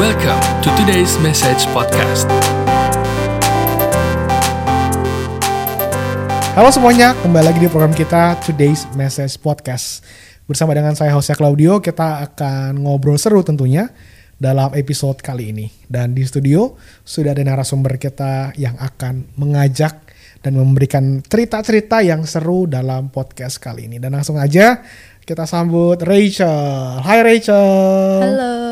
Welcome 0.00 0.40
to 0.64 0.72
today's 0.80 1.20
message 1.20 1.68
podcast. 1.76 2.24
Halo 6.56 6.72
semuanya, 6.72 7.12
kembali 7.20 7.44
lagi 7.44 7.60
di 7.60 7.68
program 7.68 7.92
kita 7.92 8.40
Today's 8.40 8.88
Message 8.96 9.36
Podcast. 9.44 10.00
Bersama 10.48 10.72
dengan 10.72 10.96
saya 10.96 11.12
Jose 11.12 11.36
Claudio, 11.36 11.84
kita 11.84 12.24
akan 12.32 12.80
ngobrol 12.80 13.20
seru 13.20 13.44
tentunya 13.44 13.92
dalam 14.40 14.72
episode 14.72 15.20
kali 15.20 15.52
ini. 15.52 15.68
Dan 15.84 16.16
di 16.16 16.24
studio 16.24 16.80
sudah 17.04 17.36
ada 17.36 17.44
narasumber 17.44 18.00
kita 18.00 18.56
yang 18.56 18.80
akan 18.80 19.36
mengajak 19.36 20.00
dan 20.40 20.56
memberikan 20.56 21.20
cerita-cerita 21.20 22.00
yang 22.00 22.24
seru 22.24 22.64
dalam 22.64 23.12
podcast 23.12 23.60
kali 23.60 23.84
ini. 23.84 24.00
Dan 24.00 24.16
langsung 24.16 24.40
aja 24.40 24.80
kita 25.28 25.44
sambut 25.44 26.00
Rachel. 26.00 27.04
Hai 27.04 27.20
Rachel. 27.20 27.68
Halo. 28.24 28.69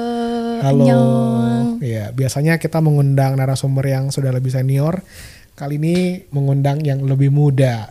Halo. 0.60 0.82
Annyeong. 0.82 1.66
Iya, 1.78 2.10
biasanya 2.10 2.56
kita 2.56 2.78
mengundang 2.78 3.34
narasumber 3.34 3.84
yang 3.84 4.08
sudah 4.08 4.30
lebih 4.30 4.48
senior. 4.48 5.00
Kali 5.52 5.74
ini 5.74 5.96
mengundang 6.28 6.78
yang 6.80 7.02
lebih 7.02 7.28
muda. 7.28 7.86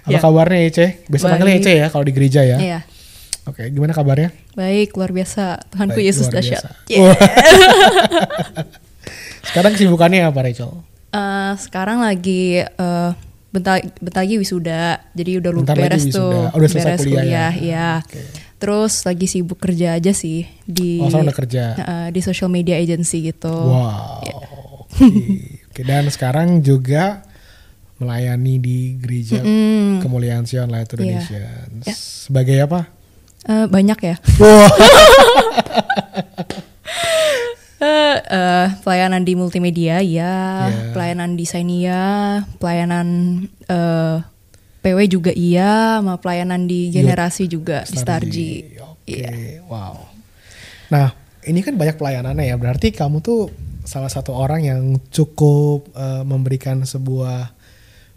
Apa 0.00 0.06
Ya. 0.08 0.18
kabarnya 0.18 0.58
Ece? 0.62 0.86
Biasa 1.04 1.24
Baik. 1.24 1.32
panggilnya 1.36 1.56
Ece 1.56 1.72
ya 1.76 1.86
kalau 1.88 2.04
di 2.04 2.12
gereja 2.12 2.40
ya. 2.40 2.56
Iya. 2.56 2.80
Oke, 3.44 3.66
gimana 3.68 3.90
kabarnya? 3.90 4.30
Baik, 4.52 4.94
luar 4.94 5.10
biasa. 5.10 5.58
Tuhanku 5.68 5.98
Baik, 5.98 6.06
Yesus 6.06 6.26
dahsyat. 6.28 6.62
Yeah. 6.86 7.10
Sekarang 9.42 9.74
kesibukannya 9.74 10.22
apa 10.22 10.38
Rachel? 10.40 10.70
Eh, 11.10 11.52
sekarang 11.58 11.98
lagi 11.98 12.62
eh 12.62 13.10
bentar, 13.50 13.82
bentar 13.98 14.22
lagi 14.22 14.38
wisuda. 14.38 15.02
Jadi 15.10 15.42
udah 15.42 15.50
lu 15.50 15.58
Bentar 15.60 15.74
lagi 15.74 15.84
beres 15.90 16.04
wisuda. 16.06 16.14
tuh. 16.14 16.30
Oh, 16.46 16.54
udah 16.54 16.68
selesai 16.70 16.90
beres 16.92 17.02
kuliah 17.02 17.26
ya? 17.26 17.46
Iya. 17.50 17.88
Oke. 18.06 18.22
Terus 18.60 19.02
lagi 19.02 19.24
sibuk 19.24 19.56
kerja 19.56 19.96
aja 19.96 20.12
sih 20.12 20.44
di 20.62 21.00
Oh, 21.00 21.08
udah 21.08 21.32
kerja. 21.32 21.64
eh, 21.74 22.08
di 22.10 22.20
social 22.20 22.46
media 22.46 22.76
agency 22.76 23.24
gitu. 23.24 23.48
Wow. 23.48 24.20
Oke. 24.84 25.08
Oke, 25.66 25.80
dan 25.82 26.04
sekarang 26.06 26.60
juga 26.60 27.24
melayani 27.96 28.56
di 28.56 28.78
gereja 28.96 29.40
Mm-mm. 29.40 30.00
Kemuliaan 30.00 30.44
Sion 30.44 30.68
Light 30.68 30.86
Iya. 30.86 30.92
Traditions. 31.24 31.82
Ya. 31.82 31.94
Sebagai 31.94 32.56
apa? 32.60 32.80
Eh, 33.42 33.64
banyak 33.66 33.98
ya. 33.98 34.16
Eh, 37.80 38.16
eh, 38.20 38.66
pelayanan 38.84 39.24
di 39.24 39.32
multimedia 39.32 40.04
ya, 40.04 40.68
Iya. 40.68 40.92
pelayanan 40.92 41.32
desain 41.32 41.64
iya, 41.64 42.04
pelayanan 42.60 43.08
eh, 43.64 44.16
PW 44.80 44.98
juga 45.08 45.32
iya, 45.36 46.00
sama 46.00 46.16
pelayanan 46.16 46.64
di 46.64 46.88
generasi 46.88 47.44
juga 47.46 47.84
di 47.84 47.96
Starji. 48.00 48.50
Oke, 48.80 49.20
Iya. 49.20 49.60
wow. 49.68 49.96
Nah, 50.88 51.12
ini 51.44 51.60
kan 51.60 51.76
banyak 51.76 52.00
pelayanannya 52.00 52.48
ya. 52.48 52.56
Berarti 52.56 52.90
kamu 52.92 53.20
tuh 53.20 53.52
salah 53.84 54.08
satu 54.08 54.32
orang 54.32 54.64
yang 54.64 54.82
cukup 55.12 55.92
eh, 55.92 56.24
memberikan 56.24 56.84
sebuah 56.84 57.52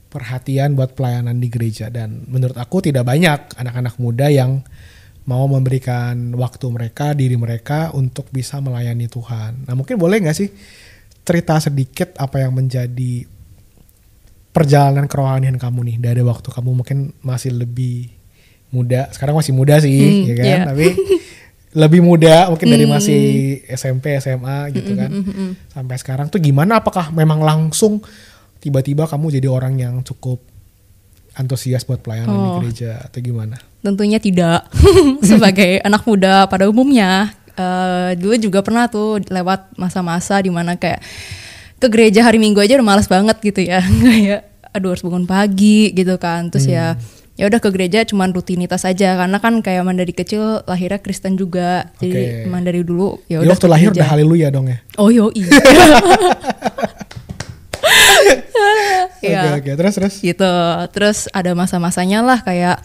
perhatian 0.07 0.77
buat 0.77 0.93
pelayanan 0.93 1.41
di 1.41 1.49
gereja 1.49 1.89
dan 1.89 2.21
menurut 2.29 2.53
aku 2.53 2.85
tidak 2.85 3.01
banyak 3.01 3.57
anak-anak 3.57 3.97
muda 3.97 4.29
yang 4.29 4.61
mau 5.25 5.47
memberikan 5.49 6.35
waktu 6.35 6.67
mereka, 6.69 7.15
diri 7.17 7.33
mereka 7.39 7.89
untuk 7.95 8.29
bisa 8.29 8.59
melayani 8.59 9.07
Tuhan. 9.09 9.65
Nah, 9.65 9.73
mungkin 9.73 9.95
boleh 9.97 10.19
nggak 10.21 10.37
sih 10.37 10.51
cerita 11.23 11.55
sedikit 11.63 12.19
apa 12.19 12.43
yang 12.43 12.51
menjadi 12.53 13.23
perjalanan 14.53 15.09
kerohanian 15.09 15.57
kamu 15.57 15.79
nih. 15.83 15.97
Dari 15.99 16.21
waktu 16.21 16.47
kamu 16.47 16.69
mungkin 16.75 16.97
masih 17.19 17.51
lebih 17.51 18.13
muda. 18.69 19.09
Sekarang 19.09 19.35
masih 19.35 19.51
muda 19.51 19.77
sih 19.77 19.91
Hmm, 19.91 20.29
ya 20.29 20.33
kan? 20.33 20.45
iya. 20.45 20.59
tapi 20.63 20.87
lebih 21.73 22.01
muda 22.01 22.47
mungkin 22.47 22.69
dari 22.69 22.85
masih 22.85 23.21
SMP 23.67 24.13
SMA 24.15 24.69
gitu 24.71 24.93
kan. 24.93 25.09
sampai 25.67 25.97
sekarang 25.97 26.29
tuh 26.29 26.37
gimana? 26.37 26.77
Apakah 26.77 27.09
memang 27.09 27.41
langsung 27.41 27.97
tiba-tiba 28.57 29.03
kamu 29.03 29.33
jadi 29.33 29.49
orang 29.49 29.73
yang 29.75 29.95
cukup 29.99 30.37
antusias 31.33 31.81
buat 31.81 31.99
pelayanan 31.99 32.29
di 32.31 32.47
Oh. 32.47 32.55
gereja 32.61 33.01
atau 33.01 33.19
gimana? 33.19 33.57
Tentunya 33.81 34.21
tidak. 34.21 34.69
Sebagai 35.25 35.81
anak 35.81 36.05
muda 36.05 36.45
pada 36.45 36.69
umumnya, 36.69 37.33
eh, 37.51 38.13
dulu 38.15 38.37
juga 38.39 38.61
pernah 38.61 38.85
tuh 38.85 39.17
lewat 39.25 39.73
masa-masa 39.75 40.37
di 40.39 40.53
mana 40.53 40.77
kayak 40.77 41.01
ke 41.83 41.91
gereja 41.91 42.23
hari 42.23 42.39
Minggu 42.39 42.63
aja 42.63 42.79
udah 42.79 42.87
males 42.87 43.11
banget 43.11 43.43
gitu 43.43 43.59
ya, 43.67 43.83
kayak 44.07 44.47
aduh 44.71 44.95
harus 44.95 45.03
bangun 45.03 45.27
pagi 45.27 45.91
gitu 45.91 46.15
kan, 46.15 46.47
terus 46.47 46.71
ya 46.71 46.95
ya 47.33 47.49
udah 47.49 47.59
ke 47.59 47.69
gereja 47.73 48.05
cuman 48.07 48.31
rutinitas 48.31 48.87
aja. 48.87 49.19
Karena 49.19 49.43
kan 49.43 49.59
kayak 49.59 49.83
emang 49.83 49.99
dari 49.99 50.15
kecil 50.15 50.63
lahirnya 50.63 51.03
Kristen 51.03 51.35
juga, 51.35 51.91
jadi 51.99 52.47
emang 52.47 52.63
dari 52.63 52.87
dulu 52.87 53.19
ya 53.27 53.43
Jadi 53.43 53.51
udah 53.51 53.55
waktu 53.59 53.67
lahir 53.67 53.87
udah 53.91 54.07
haleluya 54.07 54.47
dong 54.47 54.71
ya? 54.71 54.77
Oh 54.95 55.11
yo 55.11 55.27
iya. 55.35 55.51
Iya. 59.19 59.39
oke 59.59 59.59
oke. 59.59 59.71
Terus 59.75 59.93
terus? 59.99 60.15
Gitu. 60.23 60.55
Terus 60.95 61.27
ada 61.35 61.51
masa-masanya 61.51 62.23
lah 62.23 62.39
kayak 62.41 62.79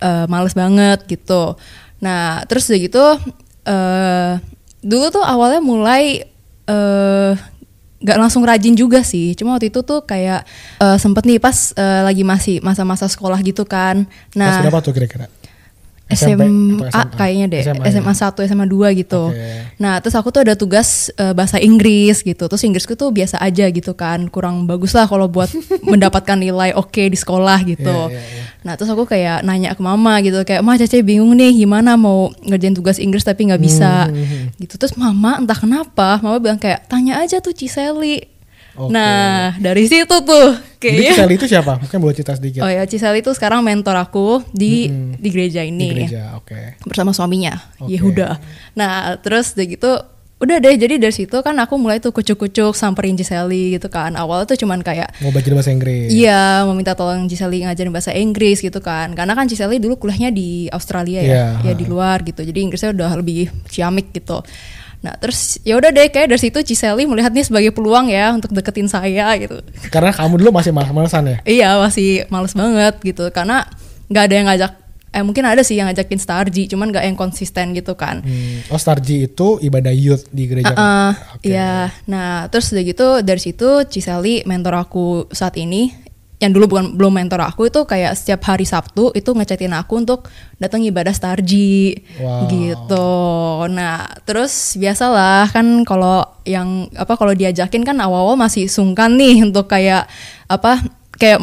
eh, 0.00 0.26
males 0.30 0.54
banget 0.54 1.02
gitu. 1.08 1.56
Nah 2.00 2.44
terus 2.46 2.68
udah 2.68 2.80
gitu 2.80 3.04
eh 3.66 4.32
dulu 4.86 5.10
tuh 5.10 5.24
awalnya 5.26 5.58
mulai 5.58 6.22
eh 6.70 7.32
nggak 8.06 8.18
langsung 8.22 8.46
rajin 8.46 8.78
juga 8.78 9.02
sih. 9.02 9.34
Cuma 9.34 9.58
waktu 9.58 9.74
itu 9.74 9.82
tuh 9.82 10.06
kayak 10.06 10.46
eh, 10.78 10.98
sempet 11.02 11.26
nih 11.26 11.42
pas 11.42 11.74
eh, 11.74 12.02
lagi 12.06 12.22
masih 12.22 12.62
masa-masa 12.62 13.10
sekolah 13.10 13.42
gitu 13.42 13.66
kan. 13.66 14.06
Nah 14.38 14.62
berapa 14.62 14.78
tuh 14.78 14.94
kira-kira 14.94 15.26
SMA, 16.06 16.46
atau 16.94 17.16
kayaknya 17.18 17.46
deh 17.50 17.62
SMA, 17.66 17.84
SMA, 17.90 18.12
ya? 18.14 18.30
1 18.30 18.46
SMA 18.46 18.66
2 18.70 18.94
gitu. 18.94 19.22
Oke. 19.34 19.74
Nah, 19.82 19.98
terus 19.98 20.14
aku 20.14 20.30
tuh 20.30 20.46
ada 20.46 20.54
tugas 20.54 21.10
eh, 21.18 21.34
bahasa 21.34 21.58
Inggris 21.58 22.22
gitu. 22.22 22.46
Terus 22.46 22.62
Inggrisku 22.62 22.94
tuh 22.94 23.10
biasa 23.10 23.42
aja 23.42 23.66
gitu 23.66 23.90
kan. 23.98 24.30
Kurang 24.30 24.70
bagus 24.70 24.94
lah 24.94 25.10
kalau 25.10 25.26
buat 25.26 25.50
mendapatkan 25.90 26.38
nilai 26.38 26.78
oke 26.78 27.10
di 27.10 27.18
sekolah 27.18 27.58
gitu. 27.66 27.90
Iya, 28.06 28.14
iya, 28.14 28.22
iya. 28.22 28.42
Nah, 28.62 28.78
terus 28.78 28.90
aku 28.90 29.02
kayak 29.02 29.42
nanya 29.42 29.74
ke 29.74 29.82
mama 29.82 30.18
gitu 30.22 30.38
kayak, 30.42 30.62
"Ma, 30.62 30.78
Cece 30.78 31.02
bingung 31.02 31.34
nih 31.34 31.54
gimana 31.54 31.94
mau 31.98 32.30
ngerjain 32.42 32.74
tugas 32.74 33.02
Inggris 33.02 33.26
tapi 33.26 33.50
nggak 33.50 33.62
bisa." 33.62 34.06
Hmm, 34.06 34.54
Gitu. 34.62 34.78
Terus 34.78 34.94
mama 34.94 35.42
entah 35.42 35.58
kenapa, 35.58 36.22
mama 36.22 36.38
bilang 36.38 36.58
kayak, 36.58 36.86
"Tanya 36.86 37.18
aja 37.18 37.42
tuh 37.42 37.50
Ciseli." 37.50 38.35
Oke. 38.76 38.92
Nah, 38.92 39.56
dari 39.56 39.88
situ 39.88 40.04
tuh 40.20 40.48
jadi 40.76 41.00
kayaknya 41.00 41.12
Cisel 41.16 41.30
itu 41.32 41.46
siapa 41.48 41.72
mungkin 41.80 41.98
boleh 41.98 42.14
cerita 42.14 42.36
sedikit 42.36 42.60
Oh 42.60 42.68
ya, 42.68 42.84
Ciseli 42.84 43.24
tuh 43.24 43.32
sekarang 43.32 43.64
mentor 43.64 43.96
aku 43.96 44.44
di 44.52 44.86
di 45.16 45.28
gereja 45.32 45.64
di 45.64 45.72
ini 45.72 45.88
gereja 46.06 46.36
oke 46.36 46.84
bersama 46.84 47.10
suaminya 47.10 47.56
Oke. 47.80 47.96
Yehuda. 47.96 48.36
Nah 48.76 49.16
terus 49.18 49.56
udah 49.56 49.66
gitu 49.66 49.90
udah 50.36 50.60
deh 50.60 50.76
jadi 50.76 51.00
dari 51.00 51.16
situ 51.16 51.32
kan 51.40 51.56
aku 51.56 51.80
mulai 51.80 51.96
tuh 51.96 52.12
kucuk-kucuk 52.12 52.76
samperin 52.76 53.16
Giseli 53.16 53.72
gitu 53.72 53.88
kan 53.88 54.12
awalnya 54.20 54.52
tuh 54.52 54.60
cuman 54.60 54.84
kayak 54.84 55.16
mau 55.24 55.32
belajar 55.32 55.56
bahasa 55.56 55.72
Inggris 55.72 56.12
Iya, 56.12 56.68
meminta 56.68 56.92
tolong 56.92 57.24
Giseli 57.24 57.64
ngajarin 57.64 57.88
bahasa 57.88 58.12
Inggris 58.12 58.60
gitu 58.60 58.84
kan. 58.84 59.16
Karena 59.16 59.32
kan 59.32 59.48
Giseli 59.48 59.80
dulu 59.80 59.96
kuliahnya 59.96 60.28
di 60.28 60.68
Australia 60.68 61.24
ya, 61.24 61.32
Iya. 61.32 61.46
ya 61.64 61.72
di 61.72 61.88
luar 61.88 62.20
gitu. 62.20 62.44
Jadi 62.44 62.68
Inggrisnya 62.68 62.92
udah 62.92 63.16
lebih 63.16 63.48
ciamik 63.72 64.12
gitu. 64.12 64.44
Nah, 65.06 65.14
terus 65.22 65.62
ya 65.62 65.78
udah 65.78 65.94
deh 65.94 66.10
kayak 66.10 66.34
dari 66.34 66.42
situ 66.42 66.58
Giseli 66.66 67.06
melihat 67.06 67.30
nih 67.30 67.46
sebagai 67.46 67.70
peluang 67.70 68.10
ya 68.10 68.34
untuk 68.34 68.50
deketin 68.50 68.90
saya 68.90 69.30
gitu. 69.38 69.62
karena 69.94 70.10
kamu 70.10 70.42
dulu 70.42 70.50
masih 70.50 70.74
malas-malasan 70.74 71.22
ya 71.30 71.38
Iya, 71.46 71.68
masih 71.78 72.26
males 72.26 72.50
banget 72.58 72.98
gitu 73.06 73.30
karena 73.30 73.70
nggak 74.10 74.24
ada 74.26 74.34
yang 74.34 74.46
ngajak 74.50 74.72
eh 75.16 75.24
mungkin 75.24 75.48
ada 75.48 75.64
sih 75.64 75.80
yang 75.80 75.88
ngajakin 75.88 76.20
Starji, 76.20 76.68
cuman 76.68 76.92
nggak 76.92 77.08
yang 77.08 77.16
konsisten 77.16 77.72
gitu 77.72 77.96
kan. 77.96 78.20
Hmm. 78.20 78.60
Oh 78.68 78.76
Starji 78.76 79.24
itu 79.24 79.56
ibadah 79.64 79.88
youth 79.88 80.28
di 80.28 80.44
gereja. 80.44 80.76
Heeh, 80.76 81.10
Oke. 81.32 81.48
Iya. 81.48 81.88
Nah, 82.04 82.52
terus 82.52 82.68
udah 82.68 82.84
gitu 82.84 83.08
dari 83.24 83.40
situ 83.40 83.88
Ciseli 83.88 84.44
mentor 84.44 84.76
aku 84.76 85.24
saat 85.32 85.56
ini 85.56 85.88
yang 86.36 86.52
dulu 86.52 86.68
bukan 86.68 87.00
belum 87.00 87.16
mentor 87.16 87.40
aku 87.48 87.72
itu 87.72 87.80
kayak 87.88 88.12
setiap 88.12 88.44
hari 88.44 88.68
Sabtu 88.68 89.08
itu 89.16 89.32
ngechatin 89.32 89.72
aku 89.72 90.04
untuk 90.04 90.28
datang 90.60 90.84
ibadah 90.84 91.16
Starji 91.16 91.96
Wow. 92.20 92.44
gitu. 92.52 93.08
Nah, 93.72 94.04
terus 94.28 94.76
biasalah 94.76 95.48
kan 95.48 95.64
kalau 95.88 96.28
yang 96.44 96.92
apa 96.92 97.16
kalau 97.16 97.32
diajakin 97.32 97.88
kan 97.88 97.96
awal-awal 98.04 98.36
masih 98.36 98.68
sungkan 98.68 99.16
nih 99.16 99.48
untuk 99.48 99.64
kayak 99.72 100.04
apa 100.44 100.84
kayak 101.16 101.40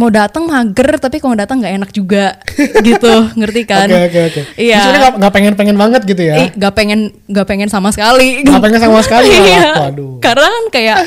mau 0.00 0.08
datang 0.08 0.44
mager 0.44 0.96
tapi 0.96 1.20
kalau 1.20 1.34
datang 1.34 1.60
nggak 1.60 1.74
enak 1.76 1.90
juga 1.90 2.40
gitu 2.88 3.12
ngerti 3.34 3.62
kan 3.64 3.84
Oke 3.86 4.00
oke 4.02 4.20
oke. 4.24 4.40
iya 4.56 4.80
nggak- 4.80 5.16
nggak 5.18 5.32
pengen 5.32 5.52
pengen 5.54 5.76
banget 5.76 6.02
gitu 6.04 6.22
ya? 6.22 6.34
Eh, 6.38 6.48
gak 6.54 6.72
pengen 6.72 7.00
gak 7.26 7.44
pengen 7.44 7.68
sama 7.68 7.90
sekali 7.90 8.40
Nggak 8.40 8.62
pengen 8.62 8.80
sama 8.80 9.00
sekali 9.00 9.28
malah. 9.28 9.44
Iya. 9.52 9.70
Waduh. 9.78 10.16
karena 10.18 10.46
kan 10.46 10.64
kayak 10.70 10.98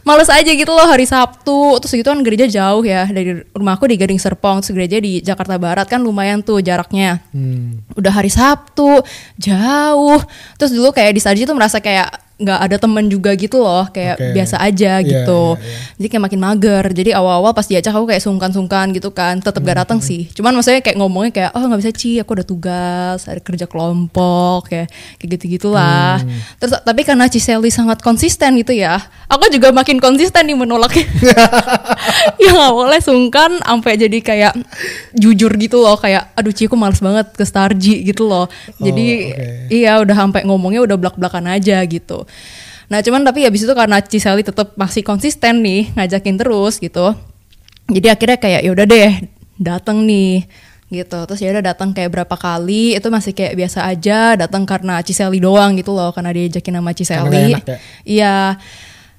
males 0.00 0.30
aja 0.30 0.46
gitu 0.48 0.70
loh 0.70 0.84
hari 0.84 1.04
Sabtu 1.04 1.58
terus 1.76 1.92
gitu 1.92 2.06
kan 2.06 2.20
gereja 2.20 2.46
jauh 2.46 2.80
ya 2.80 3.04
dari 3.04 3.42
rumahku 3.50 3.84
di 3.84 3.96
Gading 3.96 4.16
Serpong 4.16 4.62
terus 4.62 4.70
gereja 4.70 4.96
di 4.96 5.18
Jakarta 5.18 5.56
Barat 5.56 5.84
kan 5.84 5.98
lumayan 5.98 6.40
tuh 6.40 6.60
jaraknya 6.60 7.18
Hmm. 7.28 7.82
udah 7.92 8.12
hari 8.12 8.30
Sabtu 8.30 9.02
jauh 9.36 10.20
terus 10.54 10.70
dulu 10.70 10.90
kayak 10.90 11.10
di 11.10 11.20
Sarji 11.20 11.42
tuh 11.42 11.52
merasa 11.52 11.78
kayak 11.78 12.27
nggak 12.38 12.60
ada 12.60 12.76
temen 12.78 13.04
juga 13.04 13.34
gitu 13.34 13.58
loh 13.58 13.86
kayak 13.88 14.14
Oke. 14.14 14.30
biasa 14.30 14.56
aja 14.58 14.92
Iya, 14.96 15.04
gitu 15.04 15.42
iya, 15.52 15.64
iya. 15.64 15.78
jadi 15.94 16.06
kayak 16.08 16.22
makin 16.22 16.40
mager 16.40 16.84
jadi 16.92 17.10
awal-awal 17.12 17.50
pas 17.50 17.66
diajak 17.66 17.90
aku 17.90 18.06
kayak 18.06 18.22
sungkan-sungkan 18.22 18.90
gitu 18.92 19.10
kan 19.10 19.36
tetap 19.36 19.58
Hmm, 19.58 19.66
gak 19.66 19.78
datang 19.80 19.98
sih 19.98 20.30
cuman 20.30 20.54
maksudnya 20.54 20.78
kayak 20.78 20.96
ngomongnya 20.96 21.30
kayak 21.30 21.50
oh 21.50 21.60
nggak 21.60 21.80
bisa 21.80 21.90
Ci 21.92 22.10
aku 22.16 22.30
ada 22.32 22.44
tugas 22.44 23.18
ada 23.24 23.38
kerja 23.38 23.66
kelompok 23.66 24.66
kayak 24.66 24.86
kayak 25.16 25.28
gitu 25.34 25.44
gitulah 25.52 26.18
Hmm. 26.18 26.30
terus 26.56 26.78
tapi 26.78 27.02
karena 27.02 27.26
Ciseli 27.26 27.68
sangat 27.68 27.98
konsisten 27.98 28.54
gitu 28.54 28.70
ya 28.70 28.96
aku 29.26 29.50
juga 29.50 29.68
makin 29.70 29.98
konsisten 29.98 30.46
nih 30.46 30.54
menolaknya 30.54 31.04
ya 32.38 32.48
nggak 32.48 32.72
boleh 32.72 33.00
sungkan 33.00 33.58
sampai 33.58 33.96
jadi 33.96 34.18
kayak 34.20 34.52
jujur 35.12 35.50
gitu 35.54 35.78
loh 35.78 35.96
kayak 35.96 36.30
aduh 36.32 36.50
Ci 36.50 36.66
aku 36.66 36.74
males 36.74 36.98
banget 36.98 37.26
ke 37.30 37.42
Starji 37.42 38.04
gitu 38.04 38.24
loh 38.24 38.46
jadi 38.78 39.06
Oh, 39.08 39.32
oke. 39.32 39.46
iya 39.70 39.92
udah 39.98 40.14
sampai 40.16 40.44
ngomongnya 40.44 40.80
udah 40.80 40.96
belak-belakan 40.96 41.50
aja 41.50 41.80
gitu 41.82 42.27
nah 42.88 43.04
cuman 43.04 43.20
tapi 43.24 43.44
habis 43.44 43.68
itu 43.68 43.72
karena 43.76 44.00
Ciseli 44.00 44.40
tetap 44.42 44.72
masih 44.80 45.04
konsisten 45.04 45.60
nih 45.60 45.92
ngajakin 45.92 46.36
terus 46.40 46.80
gitu 46.80 47.12
jadi 47.88 48.12
akhirnya 48.12 48.38
kayak 48.40 48.60
ya 48.64 48.70
udah 48.72 48.86
deh 48.88 49.12
datang 49.58 50.04
nih 50.04 50.44
gitu. 50.88 51.18
Terus 51.28 51.40
ya 51.40 51.48
udah 51.52 51.64
datang 51.72 51.92
kayak 51.92 52.10
berapa 52.12 52.36
kali 52.36 52.96
itu 52.96 53.08
masih 53.12 53.32
kayak 53.36 53.54
biasa 53.56 53.84
aja 53.84 54.36
datang 54.36 54.64
karena 54.64 55.00
Ciseli 55.04 55.40
doang 55.40 55.76
gitu 55.76 55.92
loh 55.92 56.12
karena 56.12 56.32
diajakin 56.32 56.80
sama 56.80 56.92
Ciseli. 56.96 57.44
ya? 57.52 57.60
iya. 58.04 58.36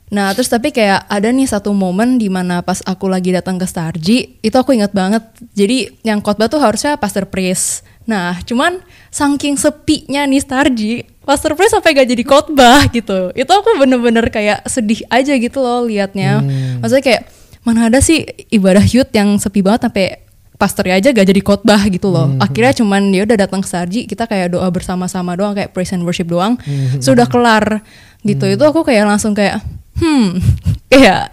Nah 0.10 0.34
terus 0.34 0.50
tapi 0.50 0.74
kayak 0.74 1.06
ada 1.06 1.30
nih 1.30 1.46
satu 1.46 1.70
momen 1.70 2.18
di 2.18 2.34
mana 2.34 2.66
pas 2.66 2.82
aku 2.82 3.06
lagi 3.06 3.30
datang 3.30 3.62
ke 3.62 3.70
Starji 3.70 4.42
itu 4.42 4.56
aku 4.58 4.74
ingat 4.74 4.94
banget. 4.94 5.22
Jadi 5.54 6.02
yang 6.02 6.22
khotbah 6.26 6.50
tuh 6.50 6.58
harusnya 6.58 6.98
Pastor 6.98 7.30
Pris 7.30 7.86
nah 8.10 8.34
cuman 8.42 8.82
saking 9.14 9.54
sepinya 9.54 10.26
nih 10.26 10.42
Starji 10.42 10.94
Pastor 11.22 11.54
Pris 11.54 11.70
sampai 11.70 11.94
gak 11.94 12.10
jadi 12.10 12.24
khotbah 12.26 12.90
gitu 12.90 13.30
itu 13.38 13.52
aku 13.54 13.78
bener-bener 13.78 14.26
kayak 14.34 14.66
sedih 14.66 15.06
aja 15.14 15.38
gitu 15.38 15.62
loh 15.62 15.86
liatnya 15.86 16.42
maksudnya 16.82 17.06
kayak 17.06 17.24
mana 17.62 17.86
ada 17.94 18.02
sih 18.02 18.26
ibadah 18.50 18.82
youth 18.82 19.14
yang 19.14 19.38
sepi 19.38 19.62
banget 19.62 19.86
sampai 19.86 20.26
pastornya 20.60 21.00
aja 21.00 21.16
gak 21.16 21.24
jadi 21.24 21.40
khotbah 21.40 21.80
gitu 21.88 22.12
loh. 22.12 22.36
Akhirnya 22.36 22.76
cuman 22.76 23.16
dia 23.16 23.24
udah 23.24 23.48
datang 23.48 23.64
ke 23.64 23.68
Sarji, 23.72 24.04
kita 24.04 24.28
kayak 24.28 24.52
doa 24.52 24.68
bersama-sama 24.68 25.32
doang 25.40 25.56
kayak 25.56 25.72
praise 25.72 25.96
and 25.96 26.04
worship 26.04 26.28
doang. 26.28 26.60
Sudah 27.00 27.32
kelar 27.32 27.80
gitu. 28.28 28.44
Itu 28.44 28.68
aku 28.68 28.84
kayak 28.84 29.08
langsung 29.08 29.32
kayak 29.32 29.64
hmm 30.04 30.36
kayak 30.92 31.32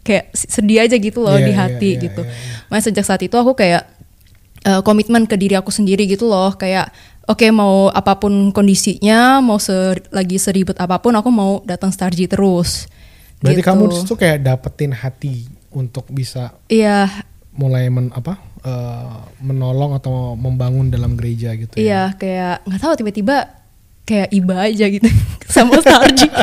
kayak 0.00 0.32
sedih 0.32 0.84
aja 0.84 0.96
gitu 0.96 1.24
loh 1.24 1.36
Iya, 1.36 1.44
di 1.44 1.52
iya, 1.52 1.60
hati 1.60 1.90
iya, 1.96 2.02
gitu. 2.08 2.22
iya, 2.24 2.32
iya. 2.32 2.64
Makanya 2.72 2.84
sejak 2.88 3.04
saat 3.04 3.20
itu 3.24 3.36
aku 3.36 3.52
kayak 3.52 3.84
eh, 4.64 4.80
komitmen 4.80 5.24
ke 5.24 5.36
diri 5.36 5.54
aku 5.54 5.68
sendiri 5.68 6.04
gitu 6.04 6.24
loh 6.24 6.52
kayak 6.52 6.88
oke 7.24 7.44
mau 7.48 7.88
apa 7.88 8.16
pun 8.16 8.50
kondisinya 8.50 9.38
mau 9.38 9.56
se- 9.56 10.00
lagi 10.10 10.36
seribet 10.36 10.76
apa 10.76 10.98
pun 10.98 11.12
aku 11.12 11.28
mau 11.28 11.60
datang 11.62 11.88
Starji 11.88 12.24
terus 12.24 12.88
Berarti 13.38 13.60
gitu. 13.60 13.68
kamu 13.70 13.84
tuh 14.04 14.16
kayak 14.16 14.38
dapetin 14.40 14.92
hati 14.92 15.44
untuk 15.70 16.08
bisa 16.08 16.52
iya 16.66 17.08
mulai 17.52 17.86
men, 17.86 18.08
apa 18.10 18.34
eh, 18.60 19.14
menolong 19.38 19.94
atau 19.94 20.32
membangun 20.34 20.88
dalam 20.88 21.14
gereja 21.14 21.52
gitu 21.52 21.76
ya. 21.76 21.80
Iya, 21.80 22.02
kayak 22.14 22.54
nggak 22.64 22.80
tahu 22.80 22.92
tiba-tiba 22.96 23.36
kayak 24.02 24.28
iba 24.30 24.56
aja 24.60 24.86
gitu 24.86 25.08
sama 25.54 25.76
Starji. 25.78 26.28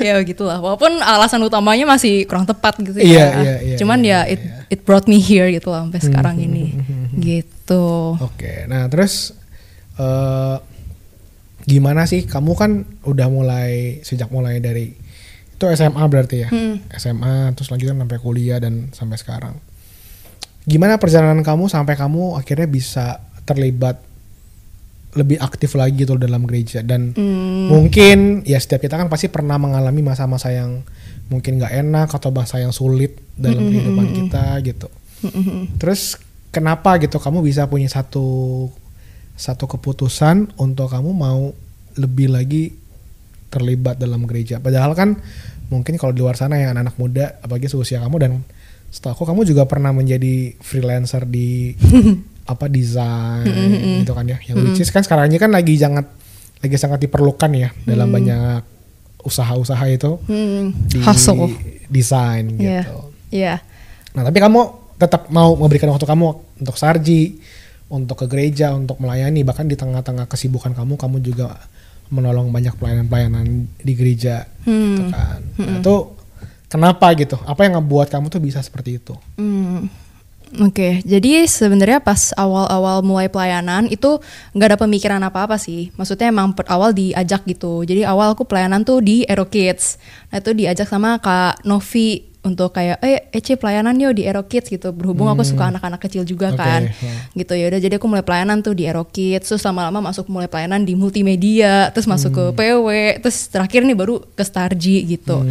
ya 0.00 0.16
begitulah. 0.16 0.58
Walaupun 0.58 0.96
alasan 0.98 1.42
utamanya 1.42 1.84
masih 1.84 2.24
kurang 2.24 2.46
tepat 2.46 2.78
gitu 2.80 2.98
Iya, 2.98 3.04
ya. 3.04 3.28
iya, 3.36 3.54
iya, 3.64 3.76
Cuman 3.76 3.98
iya, 4.00 4.20
ya 4.24 4.32
it 4.32 4.40
it 4.68 4.84
brought 4.84 5.08
me 5.08 5.18
here 5.18 5.48
gitu 5.48 5.72
lah 5.72 5.84
sampai 5.84 6.00
sekarang 6.00 6.36
hmm, 6.40 6.46
ini. 6.46 6.64
Gitu. 7.18 7.84
Oke, 8.20 8.64
nah 8.68 8.88
terus 8.88 9.32
eh 9.98 10.56
gimana 11.68 12.08
sih 12.08 12.24
kamu 12.24 12.52
kan 12.56 12.70
udah 13.04 13.28
mulai 13.28 14.00
sejak 14.00 14.32
mulai 14.32 14.56
dari 14.56 14.96
itu 15.58 15.64
SMA 15.74 16.04
berarti 16.06 16.46
ya, 16.46 16.48
Hmm. 16.48 16.78
SMA 16.94 17.52
terus 17.58 17.68
lanjutan 17.68 17.98
sampai 17.98 18.18
kuliah 18.22 18.62
dan 18.62 18.94
sampai 18.94 19.18
sekarang. 19.18 19.58
Gimana 20.64 21.02
perjalanan 21.02 21.42
kamu 21.42 21.66
sampai 21.66 21.98
kamu 21.98 22.38
akhirnya 22.38 22.70
bisa 22.70 23.18
terlibat 23.42 23.98
lebih 25.16 25.40
aktif 25.40 25.74
lagi 25.74 26.04
gitu 26.04 26.14
dalam 26.14 26.44
gereja 26.46 26.84
dan 26.84 27.16
Hmm. 27.16 27.72
mungkin 27.74 28.46
ya 28.46 28.60
setiap 28.60 28.86
kita 28.86 29.00
kan 29.00 29.08
pasti 29.10 29.26
pernah 29.32 29.58
mengalami 29.58 30.04
masa-masa 30.04 30.52
yang 30.54 30.84
mungkin 31.28 31.60
nggak 31.60 31.74
enak 31.84 32.08
atau 32.12 32.32
masa 32.32 32.60
yang 32.60 32.72
sulit 32.72 33.20
dalam 33.36 33.68
Hmm, 33.68 33.72
kehidupan 33.72 34.06
kita 34.16 34.44
gitu. 34.64 34.88
Terus 35.76 36.16
kenapa 36.50 36.96
gitu 36.98 37.20
kamu 37.20 37.44
bisa 37.44 37.68
punya 37.68 37.86
satu 37.86 38.68
satu 39.38 39.64
keputusan 39.70 40.58
untuk 40.58 40.90
kamu 40.90 41.10
mau 41.14 41.54
lebih 41.94 42.32
lagi 42.32 42.74
terlibat 43.48 43.96
dalam 44.00 44.26
gereja. 44.26 44.58
Padahal 44.58 44.92
kan 44.98 45.20
mungkin 45.68 46.00
kalau 46.00 46.16
di 46.16 46.24
luar 46.24 46.34
sana 46.34 46.56
yang 46.56 46.72
anak-anak 46.72 46.96
muda 46.96 47.26
apalagi 47.44 47.68
seusia 47.68 48.00
kamu 48.00 48.16
dan 48.18 48.32
setahu 48.88 49.12
aku 49.12 49.24
kamu 49.28 49.44
juga 49.44 49.68
pernah 49.68 49.92
menjadi 49.92 50.56
freelancer 50.64 51.28
di 51.28 51.76
apa 52.52 52.64
desain 52.72 54.00
gitu 54.00 54.12
kan 54.16 54.24
ya. 54.24 54.40
Yang 54.48 54.56
which 54.64 54.80
is 54.80 54.90
kan 54.90 55.04
sekarang 55.04 55.28
ini 55.28 55.36
kan 55.36 55.52
lagi 55.52 55.76
sangat 55.76 56.08
lagi 56.58 56.76
sangat 56.80 56.98
diperlukan 57.04 57.50
ya 57.54 57.70
dalam 57.86 58.10
banyak 58.10 58.77
usaha-usaha 59.28 59.84
itu 59.86 60.16
Hmm. 60.24 60.72
di 60.88 60.98
Hustle. 60.98 61.52
desain 61.86 62.48
Iya. 62.56 62.82
gitu. 62.82 62.96
Iya. 63.28 63.54
Nah, 64.12 64.24
tapi 64.24 64.40
kamu 64.40 64.60
tetap 64.96 65.28
mau 65.28 65.54
memberikan 65.54 65.88
waktu 65.88 66.04
kamu 66.04 66.26
untuk 66.58 66.74
sarji, 66.74 67.38
untuk 67.88 68.18
ke 68.18 68.26
gereja, 68.26 68.72
untuk 68.72 68.98
melayani, 68.98 69.44
bahkan 69.44 69.64
di 69.64 69.72
tengah-tengah 69.72 70.26
kesibukan 70.26 70.72
kamu, 70.72 70.96
kamu 70.96 71.16
juga 71.22 71.56
menolong 72.08 72.48
banyak 72.48 72.72
pelayanan-pelayanan 72.74 73.46
di 73.78 73.92
gereja, 73.92 74.48
gitu 74.64 75.04
kan. 75.08 75.40
Nah, 75.56 75.76
itu 75.78 75.94
kenapa 76.66 77.12
gitu? 77.14 77.36
Apa 77.44 77.64
yang 77.64 77.78
ngebuat 77.78 78.08
kamu 78.08 78.28
tuh 78.28 78.40
bisa 78.40 78.58
seperti 78.58 78.96
itu? 78.96 79.12
Hmm. 79.36 79.86
Oke, 80.56 81.04
jadi 81.04 81.44
sebenarnya 81.44 82.00
pas 82.00 82.32
awal-awal 82.32 83.04
mulai 83.04 83.28
pelayanan 83.28 83.84
itu 83.92 84.16
nggak 84.56 84.68
ada 84.72 84.78
pemikiran 84.80 85.20
apa-apa 85.20 85.60
sih. 85.60 85.92
Maksudnya 86.00 86.32
emang 86.32 86.56
per 86.56 86.64
awal 86.72 86.96
diajak 86.96 87.44
gitu. 87.44 87.84
Jadi 87.84 88.08
awal 88.08 88.32
aku 88.32 88.48
pelayanan 88.48 88.80
tuh 88.80 89.04
di 89.04 89.28
Aero 89.28 89.44
Kids. 89.44 90.00
Nah 90.32 90.40
itu 90.40 90.56
diajak 90.56 90.88
sama 90.88 91.20
Kak 91.20 91.68
Novi 91.68 92.24
untuk 92.48 92.72
kayak 92.72 93.02
eh 93.04 93.28
Ece 93.28 93.60
pelayanan 93.60 93.92
yuk 94.00 94.16
di 94.16 94.24
Aero 94.24 94.48
Kids 94.48 94.72
gitu. 94.72 94.88
Berhubung 94.96 95.28
aku 95.28 95.44
suka 95.44 95.68
anak-anak 95.68 96.00
kecil 96.00 96.24
juga 96.24 96.56
Oke, 96.56 96.64
kan. 96.64 96.88
hmm. 96.88 97.36
Gitu 97.36 97.52
ya 97.52 97.68
udah 97.68 97.80
jadi 97.84 97.94
aku 98.00 98.06
mulai 98.08 98.24
pelayanan 98.24 98.64
tuh 98.64 98.72
di 98.72 98.88
Aero 98.88 99.04
Kids. 99.04 99.52
Terus 99.52 99.62
lama-lama 99.68 100.00
masuk 100.00 100.32
mulai 100.32 100.48
pelayanan 100.48 100.80
di 100.88 100.96
multimedia, 100.96 101.92
terus 101.92 102.08
masuk 102.08 102.32
ke 102.32 102.44
PW, 102.56 102.88
terus 103.20 103.52
terakhir 103.52 103.84
nih 103.84 103.96
baru 103.98 104.24
ke 104.32 104.42
Starji 104.46 105.04
gitu. 105.04 105.44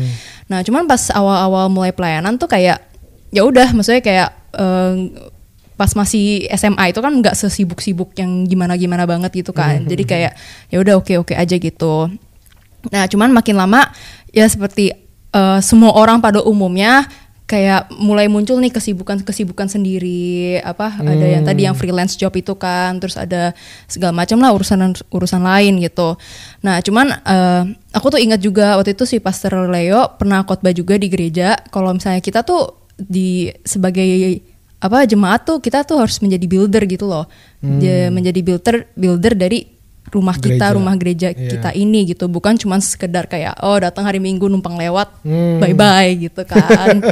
Nah, 0.49 0.65
cuman 0.65 0.89
pas 0.89 1.13
awal-awal 1.13 1.69
mulai 1.69 1.93
pelayanan 1.93 2.41
tuh 2.41 2.49
kayak 2.49 2.81
ya 3.29 3.43
udah 3.43 3.75
maksudnya 3.75 4.01
kayak 4.01 4.29
eh, 4.55 4.95
pas 5.77 5.93
masih 5.93 6.49
SMA 6.57 6.89
itu 6.89 6.99
kan 6.99 7.13
nggak 7.13 7.37
sesibuk-sibuk 7.37 8.17
yang 8.17 8.49
gimana-gimana 8.49 9.05
banget 9.05 9.45
gitu 9.45 9.53
kan. 9.53 9.85
Jadi 9.85 10.03
kayak 10.03 10.33
ya 10.73 10.77
udah 10.81 10.97
oke-oke 10.97 11.37
aja 11.37 11.55
gitu. 11.55 12.09
Nah, 12.89 13.05
cuman 13.05 13.29
makin 13.29 13.55
lama 13.55 13.85
ya 14.33 14.49
seperti 14.49 14.91
eh, 15.31 15.59
semua 15.61 15.93
orang 15.93 16.17
pada 16.17 16.41
umumnya 16.41 17.05
kayak 17.47 17.87
mulai 17.95 18.27
muncul 18.27 18.59
nih 18.59 18.73
kesibukan-kesibukan 18.75 19.71
sendiri. 19.71 20.59
Apa 20.65 20.99
ada 20.99 21.25
yang 21.29 21.47
tadi 21.47 21.63
yang 21.63 21.77
freelance 21.77 22.19
job 22.19 22.35
itu 22.35 22.57
kan 22.59 22.99
terus 22.99 23.15
ada 23.15 23.55
segala 23.87 24.11
macam 24.11 24.41
lah 24.43 24.51
urusan 24.51 24.97
urusan 25.13 25.41
lain 25.45 25.79
gitu. 25.79 26.19
Nah 26.65 26.83
cuman 26.83 27.21
eh, 27.23 27.63
aku 27.95 28.17
tuh 28.17 28.19
ingat 28.19 28.43
juga 28.43 28.75
waktu 28.75 28.97
itu 28.97 29.05
si 29.07 29.17
Pastor 29.23 29.69
Leo 29.71 30.17
pernah 30.19 30.43
khotbah 30.43 30.75
juga 30.75 30.99
di 30.99 31.07
gereja. 31.07 31.55
Kalau 31.71 31.95
misalnya 31.95 32.19
kita 32.19 32.43
tuh 32.43 32.86
di 32.99 33.29
sebagai 33.61 34.41
apa 34.77 35.03
jemaat 35.03 35.41
tuh 35.43 35.57
kita 35.57 35.81
tuh 35.81 35.97
harus 35.97 36.17
menjadi 36.17 36.45
builder 36.45 36.83
gitu 36.85 37.05
loh 37.05 37.25
Dia 37.59 38.09
menjadi 38.09 38.39
builder 38.39 38.75
builder 38.91 39.33
dari 39.33 39.73
rumah 40.07 40.33
kita 40.33 40.55
Gereja. 40.63 40.71
rumah 40.71 40.95
gereja 40.95 41.27
Iya. 41.29 41.51
kita 41.51 41.69
ini 41.73 42.07
gitu 42.07 42.25
bukan 42.25 42.55
cuman 42.55 42.79
sekedar 42.79 43.27
kayak 43.27 43.59
oh 43.59 43.75
datang 43.75 44.07
hari 44.07 44.17
minggu 44.17 44.47
numpang 44.47 44.73
lewat 44.73 45.11
Hmm. 45.19 45.59
bye 45.59 45.75
bye 45.75 46.07
gitu 46.15 46.47
kan 46.47 47.03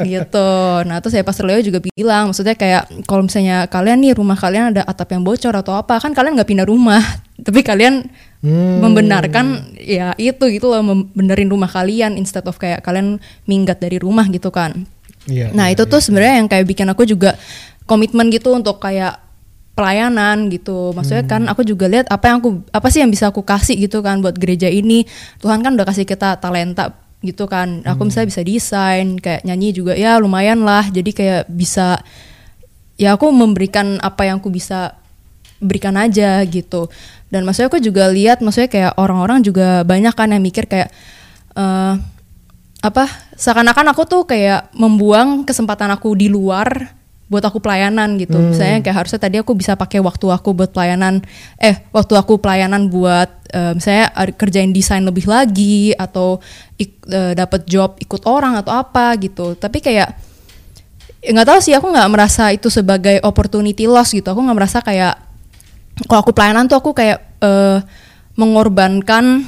gitu 0.00 0.50
nah 0.84 1.00
terus 1.00 1.10
saya 1.10 1.26
pastor 1.26 1.42
Leo 1.44 1.58
juga 1.60 1.82
bilang 1.82 2.30
maksudnya 2.30 2.54
kayak 2.54 2.86
kalau 3.02 3.24
misalnya 3.24 3.66
kalian 3.66 3.98
nih 3.98 4.14
rumah 4.14 4.36
kalian 4.36 4.70
ada 4.70 4.82
atap 4.84 5.10
yang 5.10 5.22
bocor 5.22 5.52
atau 5.52 5.74
apa 5.74 5.98
kan 5.98 6.12
kalian 6.12 6.36
nggak 6.36 6.46
pindah 6.46 6.64
rumah 6.64 7.02
tapi 7.46 7.60
kalian 7.62 8.06
Hmm. 8.36 8.78
membenarkan 8.78 9.74
ya 9.74 10.14
itu 10.14 10.44
gitu 10.52 10.68
loh 10.68 10.78
membenerin 10.78 11.48
rumah 11.48 11.66
kalian 11.66 12.14
instead 12.14 12.44
of 12.44 12.54
kayak 12.54 12.78
kalian 12.78 13.18
minggat 13.42 13.80
dari 13.80 13.98
rumah 13.98 14.22
gitu 14.28 14.54
kan 14.54 14.86
Iya. 15.26 15.50
Nah 15.52 15.70
iya, 15.70 15.74
itu 15.74 15.84
iya. 15.84 15.92
tuh 15.92 16.00
sebenarnya 16.02 16.34
yang 16.42 16.48
kayak 16.48 16.66
bikin 16.66 16.88
aku 16.90 17.02
juga 17.06 17.34
komitmen 17.86 18.30
gitu 18.30 18.54
untuk 18.54 18.78
kayak 18.82 19.18
pelayanan 19.76 20.48
gitu. 20.48 20.94
Maksudnya 20.96 21.24
kan 21.28 21.42
aku 21.46 21.62
juga 21.66 21.86
lihat 21.86 22.08
apa 22.08 22.32
yang 22.32 22.38
aku 22.40 22.50
apa 22.72 22.88
sih 22.88 23.04
yang 23.04 23.12
bisa 23.12 23.28
aku 23.28 23.44
kasih 23.44 23.76
gitu 23.76 24.00
kan 24.00 24.22
buat 24.24 24.34
gereja 24.38 24.70
ini. 24.70 25.04
Tuhan 25.42 25.60
kan 25.60 25.76
udah 25.76 25.86
kasih 25.86 26.08
kita 26.08 26.40
talenta 26.40 26.96
gitu 27.20 27.44
kan. 27.44 27.84
Aku 27.84 28.06
misalnya 28.08 28.32
bisa 28.32 28.42
desain, 28.46 29.18
kayak 29.20 29.44
nyanyi 29.44 29.76
juga 29.76 29.92
ya 29.92 30.16
lumayan 30.16 30.64
lah. 30.64 30.88
Jadi 30.88 31.10
kayak 31.12 31.50
bisa 31.52 32.00
ya 32.96 33.12
aku 33.12 33.28
memberikan 33.28 34.00
apa 34.00 34.24
yang 34.24 34.40
aku 34.40 34.48
bisa 34.48 34.96
berikan 35.60 35.96
aja 35.96 36.44
gitu 36.44 36.88
dan 37.32 37.42
maksudnya 37.48 37.72
aku 37.72 37.80
juga 37.80 38.12
lihat 38.12 38.44
maksudnya 38.44 38.68
kayak 38.68 38.92
orang-orang 39.00 39.40
juga 39.40 39.82
banyak 39.88 40.12
kan 40.12 40.28
yang 40.30 40.42
mikir 40.44 40.68
kayak 40.68 40.92
eh 41.56 41.94
apa? 42.86 43.10
Seakan-akan 43.34 43.92
aku 43.92 44.02
tuh 44.06 44.22
kayak 44.24 44.70
membuang 44.72 45.42
kesempatan 45.42 45.90
aku 45.92 46.14
di 46.14 46.30
luar 46.30 46.94
buat 47.26 47.42
aku 47.42 47.58
pelayanan 47.58 48.14
gitu. 48.22 48.38
Misalnya 48.54 48.86
kayak 48.86 48.96
harusnya 49.02 49.18
tadi 49.18 49.36
aku 49.42 49.50
bisa 49.58 49.74
pakai 49.74 49.98
waktu 49.98 50.30
aku 50.30 50.54
buat 50.54 50.70
pelayanan 50.70 51.26
eh 51.58 51.74
waktu 51.90 52.14
aku 52.14 52.38
pelayanan 52.38 52.86
buat 52.86 53.26
eh, 53.50 53.74
misalnya 53.74 54.14
kerjain 54.38 54.70
desain 54.70 55.02
lebih 55.02 55.26
lagi 55.26 55.90
atau 55.98 56.38
ik- 56.78 57.02
eh, 57.10 57.34
dapat 57.34 57.66
job 57.66 57.98
ikut 57.98 58.22
orang 58.30 58.54
atau 58.62 58.78
apa 58.78 59.18
gitu. 59.18 59.58
Tapi 59.58 59.82
kayak 59.82 60.08
ya 61.26 61.30
nggak 61.34 61.48
tahu 61.50 61.58
sih 61.58 61.74
aku 61.74 61.90
nggak 61.90 62.10
merasa 62.14 62.54
itu 62.54 62.70
sebagai 62.70 63.18
opportunity 63.26 63.90
loss 63.90 64.14
gitu. 64.14 64.30
Aku 64.30 64.38
nggak 64.46 64.58
merasa 64.62 64.78
kayak 64.78 65.18
kalau 66.06 66.22
aku 66.22 66.30
pelayanan 66.30 66.70
tuh 66.70 66.78
aku 66.78 66.94
kayak 66.94 67.18
eh, 67.42 67.82
mengorbankan 68.38 69.42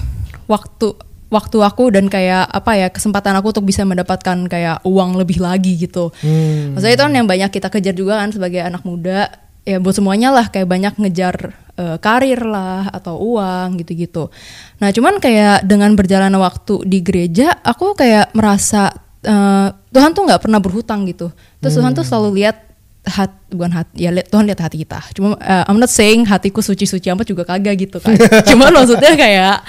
waktu 0.50 0.99
waktu 1.28 1.61
aku 1.61 1.92
dan 1.92 2.08
kayak 2.08 2.49
apa 2.49 2.73
ya 2.76 2.88
kesempatan 2.88 3.37
aku 3.37 3.52
untuk 3.52 3.68
bisa 3.68 3.85
mendapatkan 3.85 4.49
kayak 4.49 4.80
uang 4.85 5.20
lebih 5.20 5.44
lagi 5.44 5.76
gitu. 5.76 6.08
Hmm. 6.25 6.73
maksudnya 6.73 6.94
itu 6.97 7.04
kan 7.04 7.14
yang 7.14 7.28
banyak 7.28 7.50
kita 7.52 7.68
kejar 7.68 7.94
juga 7.94 8.20
kan 8.20 8.32
sebagai 8.32 8.64
anak 8.64 8.82
muda. 8.85 9.28
Ya 9.68 9.76
buat 9.76 9.92
semuanya 9.92 10.32
lah 10.32 10.49
kayak 10.49 10.64
banyak 10.64 10.94
ngejar 10.97 11.52
eh, 11.76 11.97
karir 12.00 12.40
lah 12.40 12.88
atau 12.88 13.20
uang 13.20 13.76
gitu-gitu. 13.85 14.32
Nah 14.80 14.88
cuman 14.88 15.20
kayak 15.20 15.68
dengan 15.68 15.92
berjalannya 15.92 16.40
waktu 16.40 16.88
di 16.88 17.04
gereja 17.04 17.52
aku 17.61 17.92
kayak 17.92 18.32
merasa 18.32 18.88
eh, 19.20 19.68
Tuhan 19.92 20.16
tuh 20.16 20.25
nggak 20.25 20.40
pernah 20.40 20.56
berhutang 20.56 21.04
gitu. 21.04 21.28
Terus 21.61 21.76
Tuhan 21.76 21.92
tuh 21.92 22.04
selalu 22.08 22.40
lihat 22.40 22.64
hat 23.08 23.32
bukan 23.49 23.73
hati 23.73 24.04
ya 24.04 24.11
lihat 24.12 24.28
Tuhan 24.32 24.44
lihat 24.49 24.61
hati 24.64 24.76
kita. 24.80 25.04
Cuma 25.12 25.37
eh, 25.37 25.64
I'm 25.68 25.76
not 25.76 25.92
saying 25.92 26.25
hatiku 26.25 26.64
suci-suci 26.64 27.12
amat 27.12 27.28
juga 27.28 27.44
kagak 27.44 27.76
gitu 27.76 28.00
kan. 28.00 28.16
Cuman 28.49 28.73
maksudnya 28.73 29.12
kayak 29.20 29.68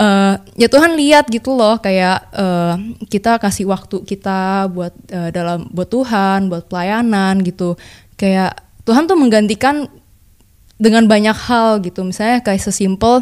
eh, 0.00 0.34
ya 0.56 0.68
Tuhan 0.72 0.96
lihat 0.96 1.28
gitu 1.28 1.52
loh 1.52 1.76
kayak 1.76 2.18
eh, 2.32 2.74
kita 3.12 3.36
kasih 3.36 3.68
waktu 3.68 4.02
kita 4.08 4.72
buat 4.72 4.94
eh, 5.12 5.30
dalam 5.30 5.68
buat 5.68 5.92
Tuhan 5.92 6.48
buat 6.48 6.66
pelayanan 6.66 7.44
gitu. 7.44 7.76
Kayak 8.16 8.56
Tuhan 8.88 9.04
tuh 9.04 9.16
menggantikan 9.16 9.88
dengan 10.80 11.04
banyak 11.04 11.36
hal 11.36 11.84
gitu. 11.84 12.00
Misalnya 12.02 12.40
kayak 12.40 12.64
sesimpel 12.64 13.20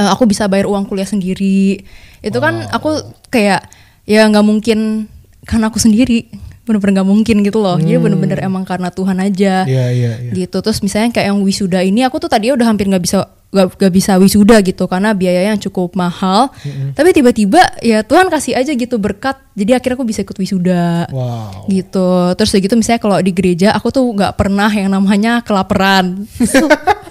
eh, 0.00 0.08
aku 0.08 0.24
bisa 0.24 0.48
bayar 0.48 0.66
uang 0.66 0.88
kuliah 0.88 1.08
sendiri. 1.08 1.84
Itu 2.24 2.40
kan 2.40 2.66
aku 2.72 3.02
kayak 3.28 3.68
ya 4.08 4.26
nggak 4.26 4.46
mungkin 4.46 5.06
karena 5.46 5.70
aku 5.70 5.78
sendiri 5.78 6.30
bener-bener 6.62 7.02
nggak 7.02 7.08
mungkin 7.10 7.36
gitu 7.42 7.58
loh. 7.58 7.74
Jadi 7.78 7.98
bener-bener 7.98 8.38
emang 8.42 8.62
karena 8.62 8.88
Tuhan 8.94 9.18
aja. 9.18 9.66
Iya 9.66 9.86
iya 9.90 10.12
iya. 10.28 10.32
gitu. 10.32 10.62
Terus 10.62 10.78
misalnya 10.80 11.10
kayak 11.10 11.34
yang 11.34 11.38
wisuda 11.42 11.82
ini 11.82 12.06
aku 12.06 12.22
tuh 12.22 12.30
tadinya 12.30 12.54
udah 12.54 12.66
hampir 12.70 12.86
nggak 12.86 13.02
bisa 13.02 13.26
nggak 13.52 13.76
nggak 13.76 13.92
bisa 13.92 14.16
wisuda 14.16 14.56
gitu 14.64 14.88
karena 14.88 15.12
biayanya 15.12 15.58
yang 15.58 15.62
cukup 15.62 15.92
mahal. 15.98 16.54
Tapi 16.94 17.10
tiba-tiba 17.12 17.60
ya 17.82 18.06
Tuhan 18.06 18.30
kasih 18.30 18.56
aja 18.56 18.72
gitu 18.72 18.96
berkat 18.96 19.36
jadi 19.52 19.76
akhirnya 19.76 19.98
aku 19.98 20.06
bisa 20.06 20.22
ikut 20.22 20.38
wisuda. 20.38 21.10
Wow. 21.10 21.66
gitu. 21.66 22.32
Terus 22.38 22.50
gitu 22.54 22.74
misalnya 22.78 23.02
kalau 23.02 23.18
di 23.18 23.32
gereja 23.34 23.74
aku 23.74 23.90
tuh 23.90 24.06
nggak 24.06 24.38
pernah 24.38 24.70
yang 24.70 24.88
namanya 24.88 25.42
kelaparan 25.42 26.24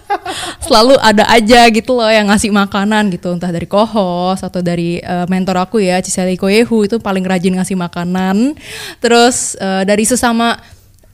selalu 0.63 0.95
ada 0.99 1.27
aja 1.29 1.67
gitu 1.69 1.97
loh 1.97 2.09
yang 2.09 2.27
ngasih 2.29 2.51
makanan 2.53 3.11
gitu 3.13 3.33
entah 3.35 3.51
dari 3.51 3.67
kohos 3.67 4.41
atau 4.41 4.59
dari 4.63 4.99
eh, 4.99 5.25
mentor 5.27 5.57
aku 5.61 5.79
ya 5.81 5.99
Ciseli 5.99 6.35
Koyehu 6.35 6.87
itu 6.87 6.97
paling 6.99 7.23
rajin 7.25 7.55
ngasih 7.57 7.77
makanan 7.77 8.55
terus 8.99 9.55
eh, 9.59 9.83
dari 9.83 10.03
sesama 10.03 10.57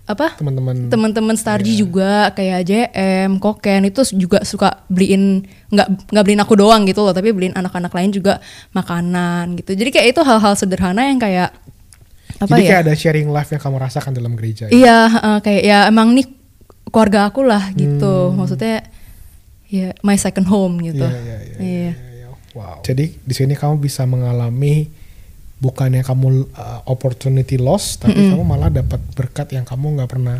apa 0.07 0.39
Teman-teman. 0.39 0.87
teman-teman 0.87 1.35
Starji 1.35 1.75
juga 1.75 2.31
kayak 2.31 2.63
JM, 2.63 3.43
Koken 3.43 3.91
itu 3.91 4.07
juga 4.15 4.39
suka 4.47 4.79
beliin 4.87 5.43
nggak 5.67 6.15
nggak 6.15 6.23
beliin 6.23 6.41
aku 6.47 6.55
doang 6.55 6.87
gitu 6.87 7.03
loh, 7.03 7.11
tapi 7.11 7.35
beliin 7.35 7.51
anak-anak 7.51 7.91
lain 7.91 8.15
juga 8.15 8.39
makanan 8.71 9.59
gitu. 9.59 9.75
Jadi 9.75 9.91
kayak 9.91 10.07
itu 10.15 10.23
hal-hal 10.23 10.55
sederhana 10.55 11.11
yang 11.11 11.19
kayak 11.19 11.51
apa 12.39 12.55
Jadi 12.55 12.63
ya? 12.63 12.69
kayak 12.71 12.81
ada 12.87 12.93
sharing 12.95 13.27
life 13.27 13.51
yang 13.51 13.59
kamu 13.59 13.77
rasakan 13.83 14.11
dalam 14.15 14.33
gereja. 14.39 14.71
ya? 14.71 14.71
Iya, 14.71 14.99
heeh, 15.11 15.37
kayak 15.43 15.61
ya 15.67 15.79
emang 15.91 16.15
nih 16.15 16.27
keluarga 16.87 17.27
aku 17.27 17.43
lah 17.43 17.75
gitu. 17.75 18.31
Maksudnya 18.31 18.87
ya 19.67 19.91
my 20.01 20.15
second 20.15 20.45
home 20.45 20.79
gitu. 20.79 21.01
Hmm. 21.01 21.11
Iya, 21.11 21.21
iya, 21.21 21.37
iya, 21.37 21.57
Iya. 21.57 21.91
iya, 21.91 21.91
iya. 21.93 22.27
Wow. 22.51 22.81
Jadi 22.81 23.15
di 23.17 23.33
sini 23.33 23.53
kamu 23.53 23.77
bisa 23.77 24.03
mengalami 24.03 24.87
bukannya 25.57 26.01
kamu 26.01 26.27
uh, 26.51 26.81
opportunity 26.85 27.57
loss, 27.57 27.97
tapi 27.97 28.13
kamu 28.13 28.43
malah 28.43 28.69
dapat 28.69 29.01
berkat 29.11 29.51
yang 29.51 29.63
kamu 29.63 29.97
nggak 29.97 30.09
pernah 30.09 30.39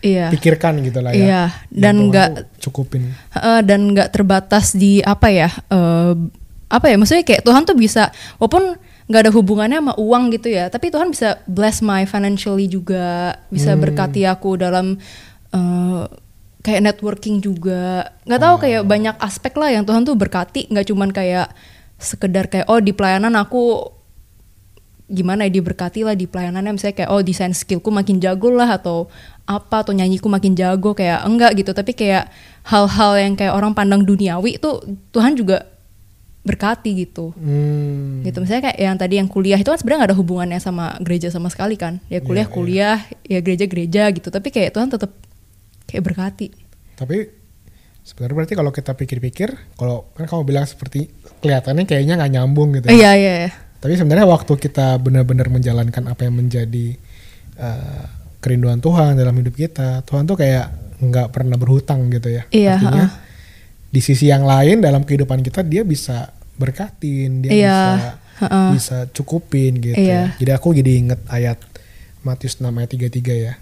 Iya. 0.00 0.30
pikirkan 0.30 0.82
gitu 0.82 0.98
lah 0.98 1.10
ya. 1.12 1.18
Iya, 1.18 1.42
dan 1.68 2.10
nggak- 2.10 2.58
cukupin. 2.58 3.14
Heeh, 3.30 3.58
dan 3.62 3.90
nggak 3.90 4.10
terbatas 4.10 4.72
di 4.72 4.98
apa 4.98 5.30
ya 5.30 5.46
eh, 5.68 6.14
apa 6.66 6.86
ya 6.88 6.96
maksudnya 6.96 7.22
kayak 7.22 7.42
Tuhan 7.42 7.62
tuh 7.62 7.76
bisa 7.76 8.10
walaupun 8.36 8.74
nggak 9.06 9.22
ada 9.22 9.30
hubungannya 9.30 9.78
sama 9.78 9.94
uang 9.94 10.32
gitu 10.32 10.48
ya 10.48 10.66
tapi 10.66 10.88
Tuhan 10.88 11.12
bisa 11.12 11.36
bless 11.44 11.84
my 11.84 12.02
financially 12.02 12.64
juga 12.64 13.36
bisa 13.46 13.76
berkati 13.76 14.24
aku 14.24 14.56
dalam 14.56 14.96
eh, 15.50 16.02
kayak 16.62 16.80
networking 16.82 17.42
juga. 17.42 18.14
Nggak 18.24 18.40
tahu 18.40 18.56
kayak 18.62 18.82
banyak 18.86 19.16
aspek 19.18 19.52
lah 19.58 19.70
yang 19.74 19.84
Tuhan 19.84 20.06
tuh 20.06 20.14
berkati. 20.14 20.70
Nggak 20.70 20.86
cuman 20.94 21.10
kayak 21.10 21.50
sekedar 21.98 22.46
kayak 22.50 22.66
oh 22.70 22.82
di 22.82 22.90
pelayanan 22.94 23.34
aku 23.38 23.90
gimana 25.12 25.44
ya 25.46 25.52
diberkati 25.52 26.06
lah 26.06 26.14
di 26.14 26.30
pelayanannya. 26.30 26.78
Misalnya 26.78 26.96
kayak 27.02 27.10
oh 27.10 27.20
desain 27.20 27.52
skillku 27.52 27.90
makin 27.90 28.22
jago 28.22 28.48
lah 28.54 28.78
atau 28.78 29.10
apa 29.44 29.82
atau 29.82 29.92
nyanyiku 29.92 30.30
makin 30.30 30.54
jago 30.54 30.94
kayak 30.94 31.26
enggak 31.26 31.58
gitu. 31.58 31.74
Tapi 31.74 31.92
kayak 31.98 32.30
hal-hal 32.62 33.12
yang 33.18 33.34
kayak 33.34 33.52
orang 33.52 33.74
pandang 33.74 34.06
duniawi 34.06 34.56
itu 34.56 34.70
Tuhan 35.10 35.34
juga 35.34 35.66
berkati 36.42 36.90
gitu. 37.06 37.34
Hmm. 37.38 38.22
gitu. 38.22 38.38
Misalnya 38.42 38.70
kayak 38.70 38.78
yang 38.78 38.96
tadi 38.98 39.14
yang 39.18 39.30
kuliah 39.30 39.58
itu 39.58 39.66
kan 39.66 39.78
sebenarnya 39.78 40.06
nggak 40.06 40.10
ada 40.14 40.18
hubungannya 40.18 40.58
sama 40.58 40.94
gereja 41.02 41.30
sama 41.30 41.50
sekali 41.50 41.74
kan. 41.74 41.98
Ya 42.06 42.22
kuliah 42.22 42.46
Iya, 42.46 42.54
kuliah 42.54 42.98
ya 43.26 43.38
gereja 43.42 43.66
gereja 43.66 44.02
gitu. 44.14 44.30
Tapi 44.30 44.50
kayak 44.50 44.74
Tuhan 44.74 44.90
tetap 44.90 45.10
kayak 45.92 46.02
berkati 46.02 46.48
Tapi 46.96 47.28
sebenarnya 48.00 48.34
berarti 48.34 48.54
kalau 48.54 48.72
kita 48.72 48.92
pikir-pikir, 48.94 49.48
kalau 49.76 50.08
kan 50.14 50.24
kamu 50.24 50.42
bilang 50.42 50.64
seperti 50.64 51.06
kelihatannya 51.38 51.84
kayaknya 51.84 52.16
nggak 52.16 52.32
nyambung 52.32 52.72
gitu. 52.74 52.88
ya. 52.88 52.92
iya 52.92 53.10
iya 53.14 53.34
iya. 53.46 53.50
Tapi 53.76 53.92
sebenarnya 53.94 54.24
waktu 54.24 54.52
kita 54.56 54.96
benar-benar 54.96 55.50
menjalankan 55.50 56.06
apa 56.06 56.24
yang 56.24 56.38
menjadi 56.38 56.94
uh, 57.58 58.04
kerinduan 58.38 58.78
Tuhan 58.78 59.14
dalam 59.14 59.34
hidup 59.34 59.54
kita, 59.54 60.02
Tuhan 60.02 60.24
tuh 60.24 60.38
kayak 60.38 60.66
nggak 60.98 61.28
pernah 61.30 61.58
berhutang 61.58 62.06
gitu 62.08 62.30
ya. 62.30 62.46
Iya, 62.48 62.78
Artinya 62.78 63.06
ha-ha. 63.10 63.90
di 63.90 64.00
sisi 64.00 64.30
yang 64.30 64.46
lain 64.46 64.78
dalam 64.78 65.02
kehidupan 65.02 65.42
kita 65.42 65.66
dia 65.66 65.82
bisa 65.82 66.30
berkatin, 66.54 67.42
dia 67.42 67.50
Iya, 67.50 67.58
bisa 67.58 68.06
ha-ha. 68.46 68.62
bisa 68.70 68.96
cukupin 69.10 69.82
gitu. 69.82 69.98
Iya. 69.98 70.30
ya. 70.30 70.38
Jadi 70.38 70.50
aku 70.54 70.74
jadi 70.74 70.90
inget 70.94 71.20
ayat 71.26 71.58
Matius 72.22 72.62
6 72.62 72.70
ayat 72.70 72.90
33 72.94 73.34
ya. 73.34 73.54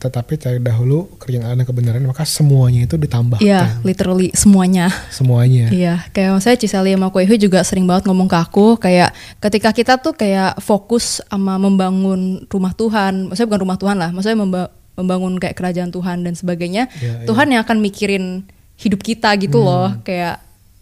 Tetapi 0.00 0.32
cari 0.34 0.58
dahulu 0.58 1.12
kerjaan 1.20 1.44
Allah 1.44 1.60
dan 1.60 1.68
kebenaran 1.68 2.00
maka 2.02 2.24
semuanya 2.24 2.88
itu 2.88 2.96
ditambahkan. 2.96 3.44
Iya, 3.44 3.84
literally 3.84 4.32
semuanya. 4.32 4.88
Semuanya. 5.12 5.68
Iya, 5.68 6.08
kayak 6.10 6.40
saya 6.40 6.56
Ciseli 6.56 6.96
sama 6.96 7.12
Koehu 7.12 7.36
juga 7.36 7.60
sering 7.60 7.84
banget 7.84 8.08
ngomong 8.08 8.24
ke 8.24 8.34
aku 8.34 8.80
kayak 8.80 9.12
ketika 9.38 9.70
kita 9.70 10.00
tuh 10.00 10.16
kayak 10.16 10.56
fokus 10.58 11.20
sama 11.22 11.60
membangun 11.60 12.48
rumah 12.48 12.72
Tuhan, 12.72 13.28
maksudnya 13.28 13.48
bukan 13.48 13.62
rumah 13.62 13.76
Tuhan 13.76 13.96
lah, 14.00 14.08
maksudnya 14.08 14.40
memba- 14.40 14.72
membangun 14.96 15.36
kayak 15.36 15.52
kerajaan 15.54 15.88
Tuhan 15.88 16.24
dan 16.24 16.32
sebagainya, 16.32 16.88
Iya, 16.96 17.28
Tuhan 17.28 17.52
yang 17.52 17.60
akan 17.60 17.78
mikirin 17.78 18.48
hidup 18.76 19.00
kita 19.00 19.36
gitu 19.36 19.60
loh, 19.60 20.00
kayak 20.00 20.40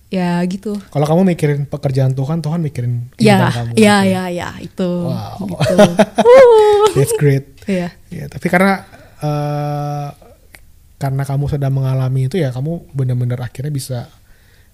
ya 0.08 0.38
gitu. 0.46 0.78
Kalau 0.88 1.04
kamu 1.04 1.34
mikirin 1.34 1.66
pekerjaan 1.66 2.14
Tuhan, 2.14 2.38
Tuhan 2.38 2.62
mikirin 2.62 3.10
Ya, 3.18 3.50
kamu. 3.50 3.74
ya, 3.74 3.96
gitu. 4.00 4.14
ya, 4.14 4.24
ya, 4.30 4.48
itu. 4.62 4.90
Wow. 5.10 5.36
Gitu. 5.42 5.76
That's 6.96 7.14
great. 7.14 7.44
Iya. 7.68 7.92
Ya, 8.08 8.24
tapi 8.26 8.46
karena 8.48 8.86
eh, 9.22 10.08
karena 10.98 11.22
kamu 11.22 11.44
sudah 11.46 11.70
mengalami 11.70 12.26
itu 12.26 12.42
ya 12.42 12.50
kamu 12.50 12.90
benar-benar 12.90 13.38
akhirnya 13.46 13.70
bisa 13.70 14.10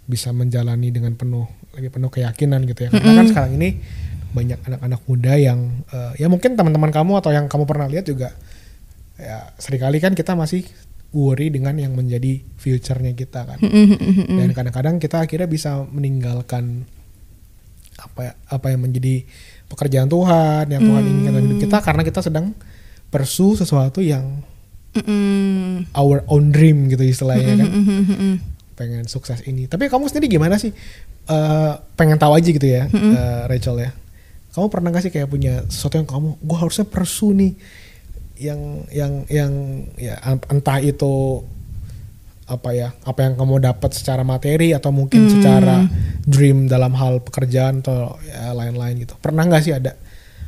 bisa 0.05 0.33
menjalani 0.33 0.93
dengan 0.93 1.17
penuh 1.17 1.49
lebih 1.77 1.93
penuh 1.93 2.11
keyakinan 2.13 2.65
gitu 2.69 2.89
ya. 2.89 2.91
Karena 2.93 3.13
kan 3.25 3.27
sekarang 3.29 3.53
ini 3.57 3.81
banyak 4.35 4.61
anak-anak 4.67 5.01
muda 5.07 5.33
yang 5.37 5.85
eh, 5.93 6.13
ya 6.21 6.27
mungkin 6.29 6.57
teman-teman 6.57 6.91
kamu 6.93 7.13
atau 7.21 7.31
yang 7.31 7.47
kamu 7.49 7.65
pernah 7.69 7.87
lihat 7.89 8.09
juga 8.09 8.33
ya 9.15 9.55
sering 9.63 9.79
kali 9.79 10.03
kan 10.03 10.13
kita 10.13 10.35
masih 10.35 10.67
worry 11.15 11.47
dengan 11.55 11.79
yang 11.79 11.95
menjadi 11.95 12.43
future-nya 12.59 13.15
kita 13.15 13.47
kan. 13.47 13.59
Dan 14.43 14.51
kadang-kadang 14.51 14.99
kita 14.99 15.23
akhirnya 15.23 15.47
bisa 15.47 15.87
meninggalkan 15.87 16.83
apa 17.95 18.35
apa 18.51 18.67
yang 18.75 18.83
menjadi 18.83 19.23
pekerjaan 19.71 20.11
Tuhan 20.11 20.67
yang 20.67 20.83
Tuhan 20.83 21.03
inginkan 21.07 21.31
dalam 21.31 21.45
hidup 21.47 21.59
kita 21.63 21.79
karena 21.79 22.03
kita 22.03 22.21
sedang 22.27 22.51
pursue 23.15 23.55
sesuatu 23.55 24.03
yang 24.03 24.43
Mm-mm. 24.99 25.87
our 25.95 26.27
own 26.27 26.51
dream 26.51 26.91
gitu 26.91 27.07
istilahnya 27.07 27.63
kan? 27.63 27.71
Mm-mm. 27.71 28.35
pengen 28.75 29.07
sukses 29.07 29.39
ini. 29.47 29.71
Tapi 29.71 29.87
kamu 29.87 30.11
sendiri 30.11 30.27
gimana 30.27 30.59
sih? 30.59 30.75
Eh, 31.25 31.73
pengen 31.95 32.19
tahu 32.19 32.35
aja 32.35 32.51
gitu 32.51 32.67
ya 32.67 32.91
eh, 32.91 33.43
Rachel 33.47 33.79
ya. 33.79 33.95
Kamu 34.51 34.67
pernah 34.67 34.91
gak 34.91 35.07
sih 35.07 35.13
kayak 35.15 35.31
punya 35.31 35.63
sesuatu 35.71 36.03
yang 36.03 36.11
kamu 36.11 36.43
gue 36.43 36.59
harusnya 36.59 36.87
pursue 36.91 37.35
nih 37.35 37.53
yang 38.35 38.61
yang 38.91 39.13
yang 39.31 39.53
ya 39.95 40.19
entah 40.51 40.83
itu 40.83 41.43
apa 42.45 42.77
ya 42.77 42.93
apa 43.09 43.25
yang 43.25 43.41
kamu 43.41 43.63
dapat 43.63 43.91
secara 43.97 44.21
materi 44.21 44.77
atau 44.77 44.93
mungkin 44.93 45.33
secara 45.33 45.87
dream 46.29 46.69
dalam 46.69 46.93
hal 46.93 47.25
pekerjaan 47.25 47.81
atau 47.81 48.21
ya, 48.27 48.53
lain-lain 48.53 49.07
gitu. 49.07 49.17
Pernah 49.23 49.49
nggak 49.49 49.63
sih 49.65 49.73
ada? 49.73 49.97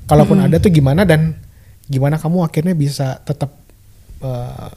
Kalaupun 0.06 0.38
ada 0.44 0.61
tuh 0.61 0.70
gimana 0.70 1.08
dan 1.08 1.35
gimana 1.86 2.18
kamu 2.18 2.42
akhirnya 2.42 2.74
bisa 2.74 3.18
tetap 3.22 3.54
uh, 4.20 4.70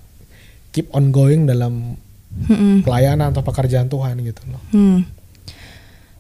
keep 0.70 0.86
on 0.94 1.10
going 1.10 1.46
dalam 1.46 1.98
Mm-mm. 2.30 2.86
pelayanan 2.86 3.34
atau 3.34 3.42
pekerjaan 3.42 3.90
Tuhan 3.90 4.14
gitu 4.22 4.42
loh 4.48 4.62
Hmm. 4.70 5.02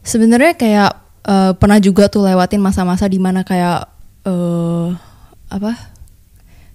Sebenarnya 0.01 0.57
kayak 0.57 0.91
eh, 1.21 1.51
pernah 1.53 1.77
juga 1.77 2.09
tuh 2.09 2.25
lewatin 2.25 2.57
masa-masa 2.57 3.05
di 3.05 3.21
mana 3.21 3.45
kayak 3.45 3.85
eh 4.25 4.87
apa 5.51 5.73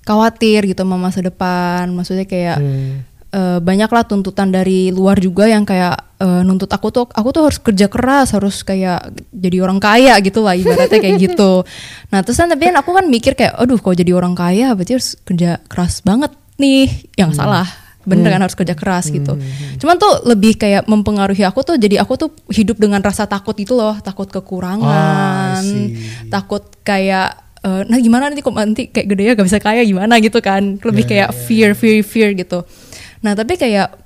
khawatir 0.04 0.70
gitu 0.70 0.84
sama 0.84 1.00
masa 1.00 1.18
depan. 1.18 1.88
Maksudnya 1.90 2.28
kayak 2.28 2.58
Hmm. 2.60 3.02
eh, 3.34 3.58
banyaklah 3.58 4.06
tuntutan 4.06 4.54
dari 4.54 4.94
luar 4.94 5.18
juga 5.18 5.50
yang 5.50 5.66
kayak 5.66 5.98
eh, 6.20 6.42
nuntut 6.46 6.70
aku 6.70 6.88
tuh 6.94 7.04
aku 7.10 7.28
tuh 7.34 7.42
harus 7.50 7.58
kerja 7.58 7.86
keras 7.90 8.34
harus 8.34 8.62
kayak 8.62 9.10
jadi 9.34 9.56
orang 9.64 9.82
kaya 9.82 10.14
gitu 10.22 10.44
lah 10.44 10.54
ibaratnya 10.54 11.00
kayak 11.00 11.18
gitu. 11.30 11.62
Nah 12.10 12.20
terus 12.22 12.38
kan 12.38 12.50
tapi 12.50 12.70
kan 12.70 12.76
aku 12.78 12.90
kan 12.94 13.06
mikir 13.10 13.34
kayak 13.34 13.58
aduh 13.58 13.78
kalau 13.78 13.96
jadi 13.96 14.12
orang 14.14 14.34
kaya 14.38 14.74
berarti 14.74 14.92
harus 14.94 15.18
kerja 15.26 15.58
keras 15.66 16.02
banget 16.06 16.30
nih. 16.58 16.90
Yang 17.18 17.38
salah. 17.40 17.66
Bener 18.04 18.28
kan 18.28 18.44
harus 18.44 18.52
kerja 18.52 18.76
keras 18.76 19.08
gitu. 19.08 19.32
Cuman 19.80 19.96
tuh 19.96 20.28
lebih 20.28 20.60
kayak 20.60 20.84
mempengaruhi 20.84 21.40
aku 21.40 21.64
tuh 21.64 21.80
jadi 21.80 22.04
aku 22.04 22.20
tuh 22.20 22.30
hidup 22.52 22.76
dengan 22.76 23.00
rasa 23.00 23.24
takut 23.24 23.56
itu 23.56 23.72
loh 23.72 23.96
takut 24.04 24.28
kekurangan, 24.28 25.64
see. 25.64 25.96
takut 26.28 26.60
kayak 26.84 27.32
eh, 27.64 27.82
nah 27.88 27.96
gimana 27.96 28.28
nanti 28.28 28.44
kok 28.44 28.52
nanti 28.52 28.92
kayak 28.92 29.08
gede 29.08 29.22
ya 29.24 29.32
gak 29.32 29.48
bisa 29.48 29.56
kaya 29.56 29.80
gimana? 29.88 30.20
gitu 30.20 30.36
kan. 30.44 30.76
Lebih 30.84 31.04
Ya, 31.08 31.08
kayak 31.08 31.28
ya, 31.32 31.36
fear 31.48 31.70
fear 31.72 32.04
fear 32.04 32.28
gitu. 32.36 32.68
Nah 33.24 33.32
tapi 33.32 33.56
kayak 33.56 34.03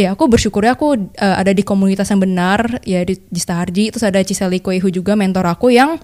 ya 0.00 0.16
aku 0.16 0.24
bersyukurnya 0.26 0.72
aku 0.74 0.96
eh, 0.96 1.36
ada 1.36 1.52
di 1.52 1.60
komunitas 1.60 2.08
yang 2.08 2.24
benar 2.24 2.80
ya 2.82 3.04
di, 3.04 3.20
di 3.20 3.40
Starji. 3.40 3.92
Terus 3.92 4.04
ada 4.04 4.20
Ciseli 4.24 4.64
Koihu 4.64 4.88
juga 4.88 5.12
mentor 5.14 5.44
aku 5.44 5.68
yang 5.68 6.00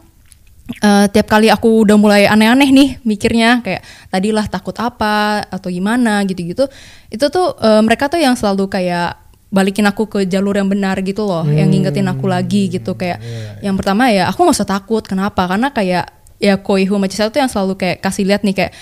eh, 0.84 1.06
tiap 1.08 1.26
kali 1.26 1.48
aku 1.48 1.88
udah 1.88 1.96
mulai 1.96 2.28
aneh-aneh 2.28 2.68
nih 2.70 2.90
mikirnya 3.02 3.64
kayak 3.64 3.82
tadilah 4.12 4.46
takut 4.46 4.76
apa 4.76 5.48
atau 5.48 5.72
gimana 5.72 6.20
gitu-gitu. 6.28 6.68
Itu 7.08 7.32
tuh 7.32 7.56
eh, 7.58 7.80
mereka 7.80 8.12
tuh 8.12 8.20
yang 8.20 8.36
selalu 8.36 8.68
kayak 8.68 9.24
balikin 9.46 9.86
aku 9.86 10.10
ke 10.10 10.18
jalur 10.26 10.58
yang 10.58 10.66
benar 10.66 10.98
gitu 11.06 11.22
loh 11.22 11.46
yang 11.46 11.70
ngingetin 11.70 12.06
aku 12.06 12.28
lagi 12.28 12.68
gitu. 12.68 12.92
Kayak 12.94 13.22
yang 13.64 13.74
pertama 13.78 14.12
ya 14.12 14.28
aku 14.28 14.44
nggak 14.44 14.56
usah 14.60 14.68
takut. 14.68 15.02
Kenapa? 15.02 15.48
Karena 15.48 15.72
kayak 15.72 16.12
ya 16.36 16.60
Koihu 16.60 17.00
sama 17.00 17.08
Cisel 17.08 17.32
tuh 17.32 17.40
yang 17.40 17.48
selalu 17.48 17.80
kayak 17.80 18.04
kasih 18.04 18.28
lihat 18.28 18.44
nih 18.44 18.52
kayak 18.52 18.72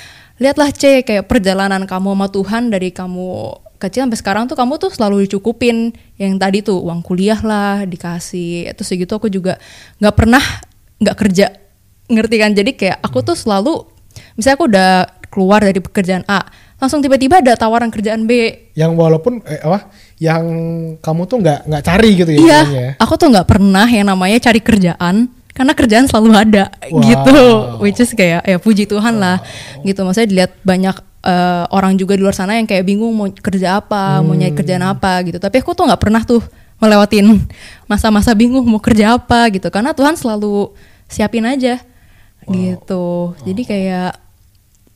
lihatlah 0.43 0.71
C 0.75 1.07
kayak 1.07 1.31
perjalanan 1.31 1.87
kamu 1.87 2.11
sama 2.15 2.27
Tuhan 2.31 2.63
dari 2.75 2.91
kamu 2.91 3.31
kecil 3.85 4.09
sampai 4.09 4.19
sekarang 4.19 4.45
tuh 4.49 4.57
kamu 4.57 4.81
tuh 4.81 4.91
selalu 4.91 5.29
dicukupin 5.29 5.93
yang 6.17 6.41
tadi 6.41 6.65
tuh 6.65 6.81
uang 6.81 7.05
kuliah 7.05 7.39
lah 7.45 7.85
dikasih 7.85 8.73
terus 8.73 8.89
segitu 8.89 9.13
aku 9.13 9.29
juga 9.29 9.61
nggak 10.01 10.15
pernah 10.17 10.43
nggak 10.99 11.17
kerja. 11.19 11.47
Ngerti 12.05 12.37
kan? 12.37 12.53
Jadi 12.53 12.71
kayak 12.77 13.01
aku 13.01 13.21
tuh 13.21 13.33
selalu 13.33 13.85
misalnya 14.37 14.57
aku 14.57 14.67
udah 14.69 14.91
keluar 15.33 15.61
dari 15.61 15.81
pekerjaan 15.81 16.23
A 16.29 16.47
langsung 16.79 17.01
tiba-tiba 17.01 17.41
ada 17.41 17.57
tawaran 17.57 17.89
kerjaan 17.89 18.29
B. 18.29 18.53
Yang 18.77 18.93
walaupun 18.95 19.41
eh, 19.49 19.59
apa? 19.63 19.89
Yang 20.21 20.45
kamu 21.01 21.23
tuh 21.25 21.37
nggak 21.41 21.61
nggak 21.65 21.83
cari 21.83 22.11
gitu 22.15 22.31
ya 22.31 22.41
iya 22.41 22.61
ya? 22.69 22.89
aku 23.01 23.17
tuh 23.17 23.33
nggak 23.33 23.49
pernah 23.49 23.89
yang 23.89 24.07
namanya 24.07 24.39
cari 24.39 24.61
kerjaan 24.61 25.27
karena 25.55 25.73
kerjaan 25.73 26.07
selalu 26.11 26.31
ada 26.35 26.65
Wow. 26.91 27.01
gitu 27.03 27.39
which 27.81 27.99
is 27.99 28.11
kayak 28.13 28.43
ya 28.45 28.59
puji 28.61 28.85
Tuhan 28.85 29.17
lah 29.17 29.41
gitu. 29.83 30.05
Maksudnya 30.05 30.29
dilihat 30.29 30.53
banyak 30.61 30.97
eh, 31.25 31.65
orang 31.73 31.97
juga 31.97 32.15
di 32.15 32.23
luar 32.23 32.37
sana 32.37 32.61
yang 32.61 32.69
kayak 32.69 32.85
bingung 32.85 33.11
mau 33.17 33.27
kerja 33.33 33.81
apa 33.81 34.21
mau 34.21 34.37
nyari 34.37 34.53
kerjaan 34.53 34.85
apa 34.85 35.25
gitu. 35.25 35.41
Tapi 35.41 35.57
aku 35.65 35.73
tuh 35.73 35.89
nggak 35.89 36.01
pernah 36.01 36.23
tuh 36.23 36.45
melewatin 36.79 37.41
masa-masa 37.91 38.37
bingung 38.37 38.63
mau 38.69 38.79
kerja 38.79 39.17
apa 39.17 39.49
gitu. 39.51 39.73
Karena 39.73 39.97
Tuhan 39.97 40.15
selalu 40.21 40.77
siapin 41.09 41.49
aja 41.49 41.81
gitu. 42.45 43.33
Jadi 43.43 43.63
kayak 43.65 44.21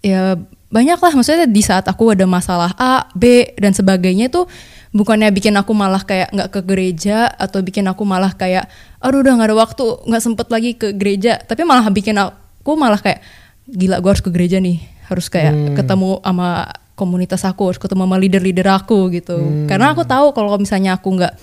ya 0.05 0.37
banyak 0.69 1.01
lah 1.01 1.13
maksudnya 1.17 1.49
di 1.49 1.65
saat 1.65 1.89
aku 1.89 2.13
ada 2.13 2.29
masalah 2.29 2.77
A, 2.77 3.09
B 3.17 3.57
dan 3.57 3.73
sebagainya 3.73 4.29
tuh 4.29 4.45
bukannya 4.93 5.33
bikin 5.33 5.57
aku 5.57 5.73
malah 5.73 6.05
kayak 6.05 6.29
nggak 6.33 6.49
ke 6.53 6.61
gereja 6.65 7.29
atau 7.29 7.65
bikin 7.65 7.89
aku 7.89 8.05
malah 8.05 8.37
kayak 8.37 8.69
aduh 9.01 9.25
udah 9.25 9.41
nggak 9.41 9.49
ada 9.49 9.57
waktu 9.57 9.85
nggak 10.05 10.23
sempet 10.23 10.47
lagi 10.53 10.71
ke 10.77 10.93
gereja. 10.93 11.41
Tapi 11.41 11.65
malah 11.65 11.89
bikin 11.89 12.21
aku 12.21 12.77
malah 12.77 13.01
kayak 13.01 13.25
gila 13.69 14.01
gue 14.01 14.11
harus 14.13 14.25
ke 14.25 14.33
gereja 14.33 14.61
nih 14.61 14.98
harus 15.09 15.27
kayak 15.27 15.53
ketemu 15.75 16.21
sama 16.21 16.69
komunitas 16.95 17.43
aku 17.47 17.73
harus 17.73 17.81
ketemu 17.81 18.05
sama 18.05 18.17
leader-leader 18.21 18.69
aku 18.69 19.09
gitu 19.15 19.39
karena 19.71 19.95
aku 19.97 20.03
tahu 20.05 20.37
kalau 20.37 20.55
misalnya 20.61 20.95
aku 20.99 21.09
nggak 21.17 21.35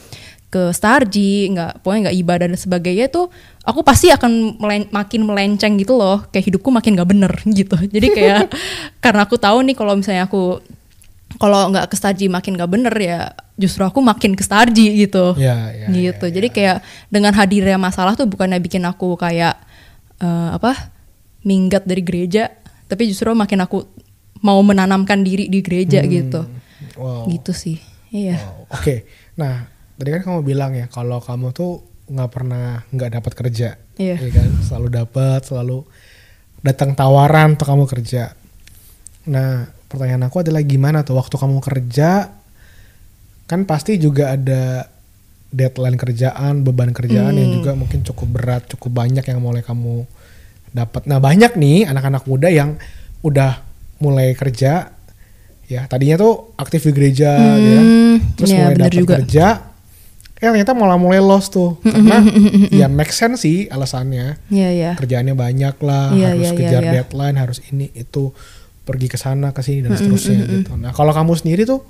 ke 0.55 0.71
Starji, 0.71 1.51
nggak 1.51 1.83
pokoknya 1.83 2.07
nggak 2.07 2.17
ibadah 2.23 2.45
dan 2.47 2.55
sebagainya 2.55 3.11
tuh 3.11 3.27
aku 3.67 3.83
pasti 3.83 4.07
akan 4.07 4.55
melen- 4.55 4.87
makin 4.87 5.27
melenceng 5.27 5.75
gitu 5.75 5.99
loh, 5.99 6.23
kayak 6.31 6.47
hidupku 6.47 6.71
makin 6.71 6.95
nggak 6.95 7.09
bener 7.11 7.33
gitu. 7.59 7.75
Jadi 7.75 8.07
kayak 8.15 8.47
karena 9.03 9.27
aku 9.27 9.35
tahu 9.35 9.67
nih 9.67 9.75
kalau 9.75 9.99
misalnya 9.99 10.31
aku 10.31 10.63
kalau 11.35 11.67
nggak 11.75 11.91
ke 11.91 11.95
Starji 11.99 12.31
makin 12.31 12.55
nggak 12.55 12.71
bener 12.71 12.95
ya 12.95 13.35
justru 13.59 13.83
aku 13.83 13.99
makin 13.99 14.31
ke 14.39 14.43
Starji 14.47 14.95
gitu. 15.03 15.35
Ya, 15.35 15.75
ya, 15.75 15.91
gitu. 15.91 16.31
Jadi 16.31 16.47
kayak 16.47 16.79
dengan 17.11 17.35
hadirnya 17.35 17.75
masalah 17.75 18.15
tuh 18.15 18.23
bukannya 18.23 18.61
bikin 18.63 18.87
aku 18.87 19.19
kayak 19.19 19.59
eh, 20.23 20.49
apa 20.55 20.93
minggat 21.43 21.83
dari 21.83 21.99
gereja, 21.99 22.47
tapi 22.85 23.07
justru 23.07 23.31
makin 23.31 23.61
aku 23.61 23.85
mau 24.39 24.59
menanamkan 24.61 25.21
diri 25.21 25.47
di 25.47 25.59
gereja 25.59 26.03
gitu. 26.03 26.45
wow 26.95 27.25
Gitu 27.25 27.51
sih. 27.51 27.77
Iya. 28.09 28.37
Wow, 28.39 28.71
Oke, 28.71 29.03
nah 29.35 29.65
tadi 29.95 30.09
kan 30.11 30.21
kamu 30.23 30.39
bilang 30.41 30.71
ya 30.71 30.85
kalau 30.87 31.19
kamu 31.19 31.51
tuh 31.51 31.81
nggak 32.05 32.29
pernah 32.29 32.85
nggak 32.87 33.11
dapat 33.13 33.33
kerja, 33.33 33.69
Iya. 33.97 34.15
ya 34.15 34.29
kan? 34.31 34.49
Selalu 34.61 34.87
dapat, 34.93 35.41
selalu 35.43 35.83
datang 36.61 36.93
tawaran 36.93 37.57
untuk 37.57 37.65
kamu 37.65 37.85
kerja. 37.85 38.37
Nah, 39.25 39.65
pertanyaan 39.85 40.29
aku 40.29 40.45
adalah 40.45 40.61
gimana 40.61 41.01
tuh 41.01 41.17
waktu 41.17 41.33
kamu 41.35 41.57
kerja? 41.59 42.29
Kan 43.45 43.65
pasti 43.65 43.97
juga 43.97 44.33
ada 44.33 44.85
deadline 45.49 45.95
kerjaan, 45.95 46.61
beban 46.61 46.91
kerjaan 46.91 47.33
yang 47.33 47.49
Hmm. 47.51 47.57
juga 47.57 47.71
mungkin 47.73 48.01
cukup 48.01 48.27
berat, 48.31 48.63
cukup 48.67 48.91
banyak 48.95 49.23
yang 49.23 49.39
mulai 49.39 49.61
kamu 49.61 50.05
dapat. 50.75 51.07
Nah, 51.07 51.23
banyak 51.23 51.55
nih 51.55 51.87
anak-anak 51.87 52.27
muda 52.27 52.51
yang 52.51 52.75
udah 53.23 53.63
mulai 54.03 54.35
kerja. 54.35 54.91
Ya 55.65 55.89
tadinya 55.89 56.21
tuh 56.21 56.53
aktif 56.61 56.85
di 56.85 56.93
gereja 56.93 57.33
gitu 57.57 57.73
kan 57.73 57.85
Hmm, 57.89 58.15
terus 58.37 58.49
iya, 58.53 58.69
mulai 58.69 58.75
dapat 58.77 59.05
kerja. 59.17 59.47
Eh 60.37 60.45
ternyata 60.51 60.77
malah 60.77 60.99
mulai 60.99 61.17
lost 61.17 61.57
tuh. 61.57 61.81
Karena 61.81 62.21
ya 62.69 62.85
make 62.85 63.09
sense 63.09 63.41
sih 63.41 63.65
alasannya. 63.65 64.37
Iya, 64.53 64.69
iya. 64.69 64.91
kerjaannya 64.93 65.33
banyak 65.33 65.75
lah 65.81 66.13
Iya, 66.13 66.37
harus 66.37 66.45
iya, 66.45 66.51
iya, 66.53 66.59
kejar 66.59 66.81
iya. 66.85 66.91
deadline 67.01 67.37
harus 67.41 67.57
ini 67.73 67.89
itu 67.97 68.29
pergi 68.85 69.07
ke 69.09 69.17
sana 69.17 69.49
ke 69.57 69.65
sini 69.65 69.89
dan 69.89 69.97
seterusnya 69.97 70.45
gitu. 70.45 70.77
Nah 70.77 70.93
kalau 70.93 71.09
kamu 71.09 71.33
sendiri 71.33 71.65
tuh 71.65 71.81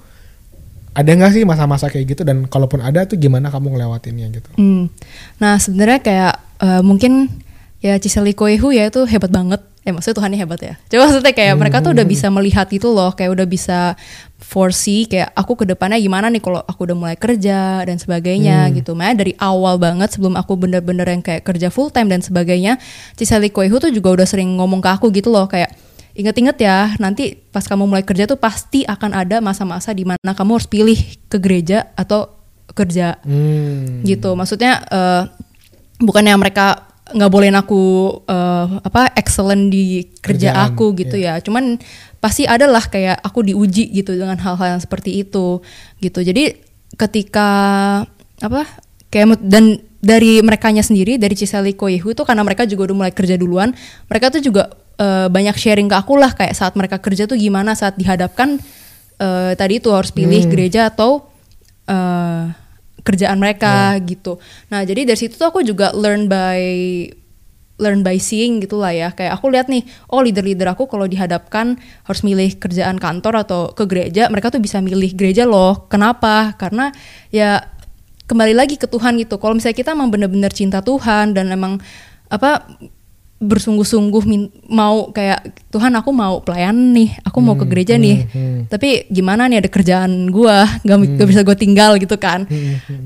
ada 0.95 1.11
nggak 1.11 1.35
sih 1.35 1.43
masa-masa 1.43 1.91
kayak 1.91 2.15
gitu? 2.15 2.23
Dan 2.23 2.47
kalaupun 2.47 2.79
ada 2.79 3.03
tuh 3.03 3.19
gimana 3.19 3.51
kamu 3.51 3.75
ngelewatinnya 3.75 4.31
gitu? 4.31 4.49
Hmm. 4.55 4.87
Nah 5.43 5.59
sebenarnya 5.59 5.99
kayak 5.99 6.33
eh, 6.63 6.79
mungkin 6.79 7.27
ya 7.85 8.01
Ciseli 8.01 8.33
Koehu 8.33 8.73
ya 8.73 8.89
itu 8.89 9.05
hebat 9.05 9.29
banget. 9.29 9.61
Ya 9.85 9.93
maksudnya 9.93 10.17
Tuhannya 10.17 10.39
hebat 10.41 10.59
ya. 10.65 10.73
Coba 10.89 11.05
maksudnya 11.05 11.33
kayak 11.37 11.55
mereka 11.61 11.77
tuh 11.85 11.93
udah 11.93 12.05
bisa 12.09 12.33
melihat 12.33 12.65
itu 12.73 12.89
loh, 12.89 13.13
kayak 13.13 13.37
udah 13.37 13.45
bisa 13.45 13.93
foresee 14.41 15.05
kayak 15.05 15.29
aku 15.37 15.53
ke 15.61 15.69
depannya 15.69 16.01
gimana 16.01 16.33
nih 16.33 16.41
kalau 16.41 16.65
aku 16.65 16.89
udah 16.89 16.97
mulai 16.97 17.13
kerja 17.13 17.85
dan 17.85 18.01
sebagainya 18.01 18.73
gitu. 18.73 18.97
Makanya 18.97 19.21
dari 19.21 19.37
awal 19.37 19.77
banget 19.77 20.17
sebelum 20.17 20.33
aku 20.41 20.57
bener-bener 20.57 21.05
yang 21.05 21.21
kayak 21.21 21.45
kerja 21.45 21.69
full 21.69 21.93
time 21.93 22.09
dan 22.09 22.25
sebagainya, 22.25 22.81
Ciseli 23.13 23.53
Koehu 23.53 23.77
tuh 23.77 23.93
juga 23.93 24.17
udah 24.17 24.25
sering 24.25 24.57
ngomong 24.57 24.81
ke 24.81 24.89
aku 24.89 25.13
gitu 25.13 25.29
loh 25.29 25.45
kayak 25.45 25.69
Ingat-ingat 26.15 26.55
ya, 26.63 26.95
nanti 26.95 27.35
pas 27.35 27.67
kamu 27.67 27.91
mulai 27.91 28.07
kerja 28.07 28.23
tuh 28.23 28.39
pasti 28.39 28.87
akan 28.87 29.11
ada 29.11 29.43
masa-masa 29.43 29.91
di 29.91 30.07
mana 30.07 30.31
kamu 30.31 30.55
harus 30.55 30.69
pilih 30.71 30.95
ke 31.27 31.35
gereja 31.43 31.91
atau 31.91 32.31
kerja 32.71 33.19
hmm. 33.23 34.03
gitu 34.07 34.35
maksudnya 34.35 34.83
eh, 34.87 35.23
bukannya 35.99 36.35
mereka 36.39 36.94
nggak 37.05 37.29
bolehin 37.29 37.53
aku 37.53 37.83
eh, 38.25 38.67
apa 38.81 39.13
excellent 39.13 39.69
di 39.69 40.09
kerja 40.23 40.55
Kerjaan, 40.55 40.73
aku 40.73 40.85
gitu 40.97 41.17
ya. 41.21 41.37
Cuman 41.43 41.77
pasti 42.17 42.49
ada 42.49 42.65
lah 42.65 42.81
kayak 42.81 43.21
aku 43.21 43.45
diuji 43.45 43.93
gitu 43.93 44.17
dengan 44.17 44.41
hal-hal 44.41 44.77
yang 44.77 44.81
seperti 44.81 45.21
itu 45.21 45.61
gitu. 46.01 46.19
Jadi 46.25 46.57
ketika 46.97 47.49
apa 48.41 48.65
kayak 49.13 49.37
dan 49.45 49.79
dari 50.05 50.37
merekanya 50.45 50.85
sendiri 50.85 51.17
dari 51.17 51.33
Ciseli 51.33 51.73
Koyehu 51.73 52.13
itu 52.13 52.21
karena 52.21 52.45
mereka 52.45 52.69
juga 52.69 52.91
udah 52.91 52.95
mulai 52.95 53.13
kerja 53.15 53.41
duluan 53.41 53.73
mereka 54.05 54.29
tuh 54.29 54.41
juga 54.43 54.69
eh, 55.01 55.27
banyak 55.31 55.57
sharing 55.57 55.89
ke 55.89 55.95
aku 55.97 56.13
lah 56.19 56.29
kayak 56.37 56.53
saat 56.53 56.77
mereka 56.77 57.01
kerja 57.01 57.25
tuh 57.25 57.39
gimana 57.39 57.73
saat 57.73 57.97
dihadapkan 57.97 58.61
eh, 59.17 59.51
tadi 59.57 59.81
itu 59.81 59.89
harus 59.89 60.13
pilih 60.13 60.45
gereja 60.45 60.93
atau 60.93 61.25
eh, 61.89 62.64
kerjaan 63.05 63.37
mereka 63.37 63.93
gitu. 64.01 64.41
Nah 64.73 64.81
jadi 64.81 65.05
dari 65.05 65.19
situ 65.19 65.37
tuh 65.37 65.53
aku 65.53 65.61
juga 65.61 65.93
learn 65.93 66.25
by 66.25 66.57
learn 67.75 68.01
by 68.01 68.15
seeing 68.15 68.63
gitulah 68.63 68.91
ya. 68.91 69.11
Kayak 69.11 69.39
aku 69.39 69.51
lihat 69.51 69.67
nih, 69.67 69.83
oh 70.11 70.23
leader-leader 70.23 70.71
aku 70.71 70.87
kalau 70.87 71.05
dihadapkan 71.05 71.75
harus 72.07 72.21
milih 72.23 72.55
kerjaan 72.55 72.95
kantor 72.99 73.43
atau 73.43 73.61
ke 73.75 73.83
gereja, 73.87 74.31
mereka 74.31 74.51
tuh 74.51 74.63
bisa 74.63 74.79
milih 74.79 75.11
gereja 75.13 75.43
loh. 75.43 75.87
Kenapa? 75.91 76.55
Karena 76.55 76.91
ya 77.29 77.61
kembali 78.25 78.55
lagi 78.55 78.79
ke 78.79 78.87
Tuhan 78.87 79.19
gitu. 79.21 79.37
Kalau 79.37 79.53
misalnya 79.53 79.77
kita 79.77 79.91
emang 79.93 80.09
bener-bener 80.09 80.51
cinta 80.55 80.79
Tuhan 80.81 81.35
dan 81.35 81.51
emang 81.51 81.77
apa 82.25 82.65
bersungguh-sungguh 83.45 84.23
mau 84.73 85.13
kayak 85.13 85.69
Tuhan 85.69 85.93
aku 85.93 86.09
mau 86.09 86.41
pelayan 86.41 86.73
nih, 86.91 87.21
aku 87.21 87.37
mau 87.39 87.53
ke 87.53 87.69
gereja 87.69 87.95
nih. 87.95 88.25
Tapi 88.67 89.05
gimana 89.13 89.45
nih 89.45 89.61
ada 89.61 89.69
kerjaan 89.69 90.33
gua, 90.33 90.65
nggak 90.81 90.97
nggak 91.21 91.29
bisa 91.29 91.41
gue 91.45 91.57
tinggal 91.57 91.95
gitu 92.01 92.17
kan. 92.17 92.49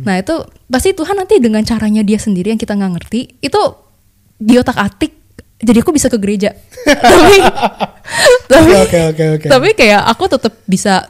Nah 0.07 0.15
itu 0.17 0.39
pasti 0.71 0.95
Tuhan 0.95 1.19
nanti 1.19 1.37
dengan 1.43 1.61
caranya 1.67 2.01
dia 2.01 2.17
sendiri 2.17 2.55
yang 2.55 2.61
kita 2.61 2.73
nggak 2.79 2.91
ngerti 2.95 3.43
itu 3.43 3.61
di 4.39 4.55
otak 4.55 4.79
atik. 4.79 5.11
Jadi 5.59 5.77
aku 5.83 5.91
bisa 5.91 6.07
ke 6.07 6.15
gereja. 6.15 6.55
tapi 6.87 7.35
tapi 8.47 8.71
oke 8.79 8.99
oke 9.11 9.23
oke. 9.37 9.47
tapi 9.51 9.69
kayak 9.75 10.01
aku 10.07 10.23
tetap 10.31 10.53
bisa 10.63 11.05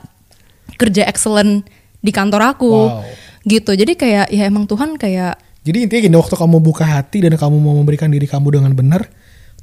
kerja 0.76 1.06
excellent 1.06 1.68
di 2.02 2.10
kantor 2.10 2.56
aku. 2.56 2.74
Wow. 2.90 3.06
Gitu. 3.46 3.72
Jadi 3.76 3.94
kayak 3.94 4.32
ya 4.34 4.44
emang 4.48 4.66
Tuhan 4.66 4.98
kayak 4.98 5.38
Jadi 5.60 5.86
intinya 5.86 6.02
gini 6.08 6.18
waktu 6.18 6.36
kamu 6.40 6.58
buka 6.64 6.88
hati 6.88 7.20
dan 7.20 7.36
kamu 7.36 7.60
mau 7.60 7.76
memberikan 7.76 8.08
diri 8.08 8.26
kamu 8.26 8.58
dengan 8.58 8.72
benar, 8.74 9.12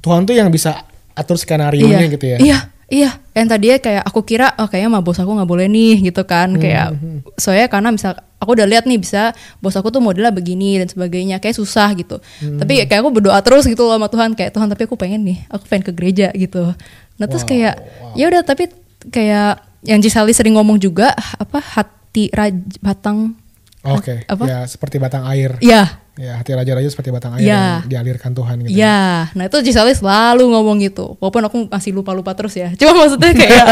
Tuhan 0.07 0.23
tuh 0.23 0.39
yang 0.39 0.47
bisa 0.49 0.87
atur 1.13 1.35
skenario 1.35 1.83
nya 1.83 2.07
gitu 2.07 2.23
ya. 2.23 2.39
Iya, 2.39 2.59
iya. 2.87 3.11
Yang 3.35 3.47
tadinya 3.51 3.77
kayak 3.83 4.03
aku 4.07 4.21
kira 4.23 4.55
oh 4.57 4.71
kayaknya 4.71 4.95
sama 4.95 5.01
bos 5.03 5.19
aku 5.19 5.33
nggak 5.35 5.51
boleh 5.51 5.67
nih 5.67 6.07
gitu 6.07 6.23
kan. 6.23 6.55
Hmm, 6.55 6.63
Kayak 6.63 6.87
soalnya 7.35 7.67
karena 7.67 7.89
misal 7.91 8.15
aku 8.37 8.55
udah 8.55 8.69
lihat 8.69 8.85
nih 8.87 9.01
bisa 9.01 9.35
bos 9.59 9.75
aku 9.75 9.91
tuh 9.91 9.99
modelnya 9.99 10.31
begini 10.31 10.79
dan 10.79 10.87
sebagainya 10.87 11.43
kayak 11.43 11.59
susah 11.59 11.91
gitu. 11.99 12.23
Hmm. 12.39 12.63
Tapi 12.63 12.87
kayak 12.87 13.03
aku 13.03 13.11
berdoa 13.11 13.43
terus 13.43 13.67
gitu 13.67 13.83
loh 13.83 13.99
sama 13.99 14.07
Tuhan 14.07 14.39
kayak 14.39 14.55
Tuhan 14.55 14.69
tapi 14.71 14.83
aku 14.87 14.95
pengen 14.95 15.27
nih, 15.27 15.43
aku 15.51 15.67
pengen 15.67 15.85
ke 15.89 15.93
gereja 15.93 16.29
gitu. 16.31 16.71
Nah 17.17 17.27
terus 17.27 17.43
Wow, 17.43 17.51
kayak 17.51 17.75
wow. 17.75 18.15
ya 18.15 18.25
udah 18.31 18.43
tapi 18.47 18.65
kayak 19.11 19.51
yang 19.83 19.99
Cisali 19.99 20.31
sering 20.31 20.55
ngomong 20.55 20.79
juga 20.79 21.11
apa 21.35 21.59
hati 21.59 22.31
raj 22.31 22.55
batang 22.79 23.35
Oke. 23.83 24.27
Apa? 24.27 24.45
Ya 24.45 24.61
seperti 24.67 24.99
batang 24.99 25.23
air. 25.27 25.55
ya 25.61 26.03
Ya 26.17 26.41
hati 26.41 26.57
raja-raja 26.57 26.89
seperti 26.89 27.13
batang 27.13 27.37
air 27.37 27.45
Ya. 27.45 27.85
yang 27.85 27.93
dialirkan 27.93 28.33
Tuhan 28.33 28.65
gitu. 28.65 28.73
Ya, 28.73 29.29
nah 29.37 29.45
itu 29.45 29.61
Cisali 29.61 29.93
selalu 29.93 30.49
ngomong 30.49 30.81
gitu. 30.81 31.13
Walaupun 31.21 31.43
aku 31.45 31.57
masih 31.69 31.93
lupa-lupa 31.93 32.33
terus 32.33 32.57
ya. 32.57 32.73
Cuma 32.73 32.97
maksudnya 32.97 33.37
kayak, 33.37 33.67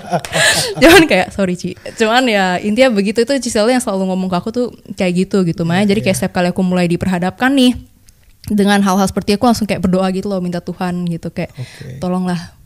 cuman 0.80 1.02
kayak 1.04 1.28
sorry 1.30 1.60
Ci. 1.60 1.76
Cuman 2.00 2.24
ya 2.24 2.56
intinya 2.58 2.88
begitu 2.88 3.20
itu 3.20 3.32
Cisali 3.36 3.76
yang 3.76 3.84
selalu 3.84 4.08
ngomong 4.08 4.32
ke 4.32 4.36
aku 4.40 4.48
tuh 4.48 4.66
kayak 4.96 5.28
gitu 5.28 5.44
gitu. 5.44 5.68
Makanya 5.68 5.92
jadi 5.92 6.00
kayak 6.00 6.16
setiap 6.16 6.32
kali 6.40 6.48
aku 6.56 6.64
mulai 6.64 6.88
diperhadapkan 6.88 7.52
nih 7.52 7.76
dengan 8.44 8.80
hal-hal 8.80 9.04
seperti 9.04 9.36
itu, 9.36 9.40
aku 9.40 9.46
langsung 9.48 9.68
kayak 9.68 9.84
berdoa 9.84 10.08
gitu 10.12 10.28
loh 10.28 10.40
minta 10.40 10.60
Tuhan 10.60 11.04
gitu 11.04 11.32
kayak 11.32 11.52
Oke. 11.52 12.00
tolonglah 12.00 12.56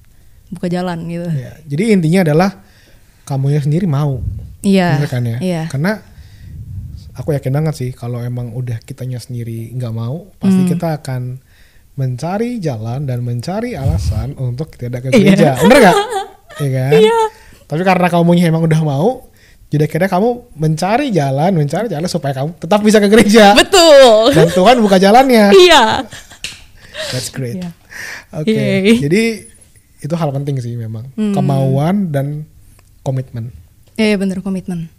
buka 0.51 0.71
jalan 0.71 0.95
gitu. 1.07 1.27
Ya, 1.27 1.59
Jadi 1.67 1.83
intinya 1.91 2.21
adalah 2.23 2.51
kamunya 3.27 3.59
sendiri 3.59 3.91
mau. 3.91 4.23
Iya. 4.63 5.03
Bener 5.03 5.11
kan 5.11 5.23
ya? 5.27 5.39
Iya. 5.43 5.63
Karena 5.71 6.03
aku 7.19 7.35
yakin 7.35 7.51
banget 7.53 7.75
sih 7.75 7.91
kalau 7.91 8.23
emang 8.23 8.55
udah 8.55 8.79
kitanya 8.81 9.19
sendiri 9.19 9.75
nggak 9.75 9.91
mau, 9.91 10.31
pasti 10.39 10.63
Hmm. 10.63 10.71
kita 10.71 10.89
akan 11.03 11.23
mencari 11.95 12.63
jalan 12.63 13.05
dan 13.05 13.27
mencari 13.27 13.75
alasan 13.75 14.39
untuk 14.39 14.71
tidak 14.73 15.05
ke 15.05 15.09
Iya. 15.11 15.19
gereja. 15.35 15.51
Bener 15.59 15.79
gak? 15.83 15.97
Iya 16.59 16.71
kan? 16.75 16.91
Tapi 17.69 17.83
karena 17.83 18.07
kamunya 18.09 18.45
emang 18.47 18.67
udah 18.67 18.81
mau, 18.83 19.31
jadi 19.69 19.87
akhirnya 19.87 20.11
kamu 20.11 20.29
mencari 20.57 21.07
jalan, 21.11 21.55
mencari 21.55 21.87
jalan 21.87 22.09
supaya 22.09 22.35
kamu 22.35 22.51
tetap 22.57 22.81
bisa 22.83 22.99
ke 22.99 23.07
gereja. 23.07 23.55
Betul. 23.55 24.35
dan 24.35 24.49
Tuhan 24.49 24.77
buka 24.79 24.99
jalannya. 24.99 25.55
Iya. 25.55 26.03
That's 27.11 27.31
great. 27.31 27.63
Iya. 27.63 27.71
Oke. 28.35 28.51
Yay. 28.51 28.99
Jadi 28.99 29.23
itu 29.99 30.15
hal 30.15 30.31
penting 30.31 30.59
sih 30.59 30.75
memang. 30.75 31.11
Hmm. 31.15 31.31
Kemauan 31.31 32.11
dan 32.11 32.47
komitmen. 33.03 33.55
Iya 33.95 34.15
yeah, 34.15 34.19
bener 34.19 34.39
komitmen. 34.41 34.91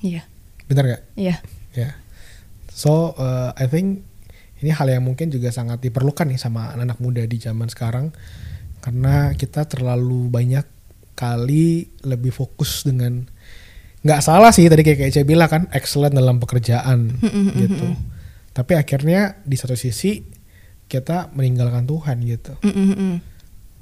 Iya. 0.00 0.24
Bener 0.66 0.84
gak? 0.86 1.02
Iya. 1.14 1.36
Ya. 1.74 1.90
So 2.70 3.16
uh, 3.16 3.56
I 3.56 3.66
think 3.70 4.04
ini 4.60 4.72
hal 4.72 4.88
yang 4.88 5.04
mungkin 5.04 5.28
juga 5.28 5.52
sangat 5.52 5.80
diperlukan 5.84 6.28
nih 6.28 6.40
sama 6.40 6.72
anak-anak 6.72 6.98
muda 7.00 7.22
di 7.24 7.36
zaman 7.40 7.68
sekarang 7.68 8.12
karena 8.80 9.32
kita 9.36 9.68
terlalu 9.68 10.28
banyak 10.32 10.64
kali 11.16 11.90
lebih 12.04 12.30
fokus 12.30 12.84
dengan 12.84 13.24
nggak 14.06 14.20
salah 14.22 14.54
sih 14.54 14.68
tadi 14.70 14.86
kayak 14.86 15.10
saya 15.10 15.26
bilang 15.26 15.50
kan 15.50 15.62
excellent 15.74 16.14
dalam 16.14 16.38
pekerjaan 16.38 17.16
gitu. 17.60 17.86
Tapi 18.56 18.72
akhirnya 18.72 19.40
di 19.44 19.56
satu 19.58 19.76
sisi 19.76 20.22
kita 20.86 21.34
meninggalkan 21.34 21.84
Tuhan 21.84 22.16
gitu. 22.24 22.54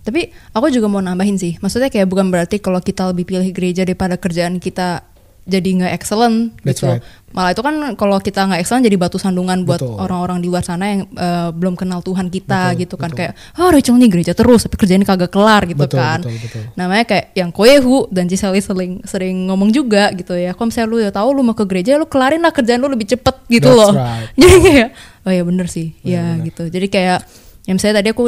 Tapi 0.04 0.20
aku 0.52 0.66
juga 0.68 0.88
mau 0.88 1.00
nambahin 1.00 1.40
sih, 1.40 1.56
maksudnya 1.64 1.88
kayak 1.88 2.08
bukan 2.08 2.28
berarti 2.28 2.60
kalau 2.60 2.76
kita 2.80 3.08
lebih 3.08 3.24
pilih 3.24 3.48
gereja 3.56 3.88
daripada 3.88 4.20
kerjaan 4.20 4.60
kita 4.60 5.13
jadi 5.44 5.68
nggak 5.76 5.92
excellent 5.92 6.56
That's 6.64 6.80
gitu. 6.80 6.88
right. 6.88 7.04
Malah 7.30 7.50
itu 7.50 7.60
kan 7.60 7.74
kalau 7.98 8.16
kita 8.16 8.46
nggak 8.46 8.62
excellent 8.62 8.86
jadi 8.86 8.94
batu 8.94 9.18
sandungan 9.18 9.66
buat 9.66 9.82
orang-orang 9.82 10.38
di 10.38 10.46
luar 10.46 10.62
sana 10.62 10.86
yang 10.86 11.00
eh, 11.10 11.50
belum 11.50 11.74
kenal 11.74 12.00
Tuhan 12.00 12.30
kita 12.30 12.72
Betul, 12.72 12.80
gitu 12.80 12.94
kan 12.94 13.10
betul. 13.10 13.18
kayak 13.20 13.32
oh 13.58 13.68
Rachel 13.68 13.98
nih 13.98 14.08
gereja 14.08 14.32
terus 14.32 14.64
tapi 14.64 14.78
kerjaan 14.78 15.02
kagak 15.02 15.28
kelar 15.28 15.66
gitu 15.66 15.82
Betul, 15.84 15.98
kan. 16.00 16.18
betul, 16.22 16.38
betul. 16.40 16.62
Namanya 16.78 17.04
kayak 17.04 17.26
yang 17.34 17.50
Koyehu 17.50 18.08
dan 18.08 18.24
Ciseli 18.24 18.62
sering 18.62 18.92
sering 19.04 19.36
ngomong 19.50 19.68
juga 19.68 20.14
gitu 20.14 20.32
ya. 20.32 20.54
Kalau 20.54 20.70
misalnya 20.70 20.88
lu 20.88 20.98
ya 21.02 21.10
tahu 21.10 21.28
lu 21.34 21.42
mau 21.42 21.52
ke 21.52 21.66
gereja 21.66 21.98
lu 21.98 22.06
kelarin 22.06 22.40
lah 22.40 22.54
kerjaan 22.54 22.80
lu 22.80 22.88
lebih 22.88 23.10
cepet 23.10 23.36
gitu 23.50 23.68
That's 23.68 23.80
loh. 23.82 23.92
right. 23.98 24.30
Jadi 24.40 24.56
kayak 24.62 24.88
oh 25.26 25.32
ya 25.34 25.42
bener 25.42 25.66
sih, 25.66 25.86
ya 26.00 26.22
Bener-bener. 26.22 26.46
gitu. 26.48 26.62
Jadi 26.70 26.86
kayak 26.86 27.18
yang 27.66 27.76
misalnya 27.76 27.96
tadi 28.00 28.08
aku 28.14 28.24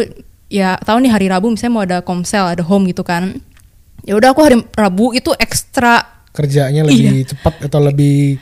ya 0.50 0.76
tahu 0.82 0.98
nih 1.00 1.10
hari 1.14 1.26
Rabu 1.30 1.48
misalnya 1.48 1.72
mau 1.72 1.84
ada 1.86 1.98
komsel, 2.02 2.44
ada 2.44 2.66
home 2.66 2.90
gitu 2.90 3.00
kan. 3.00 3.38
Ya 4.02 4.18
udah 4.18 4.34
aku 4.34 4.42
hari 4.42 4.58
Rabu 4.74 5.14
itu 5.14 5.30
ekstra 5.38 6.15
Kerjanya 6.36 6.84
lebih 6.84 7.24
cepat 7.24 7.64
atau 7.72 7.80
lebih 7.80 8.36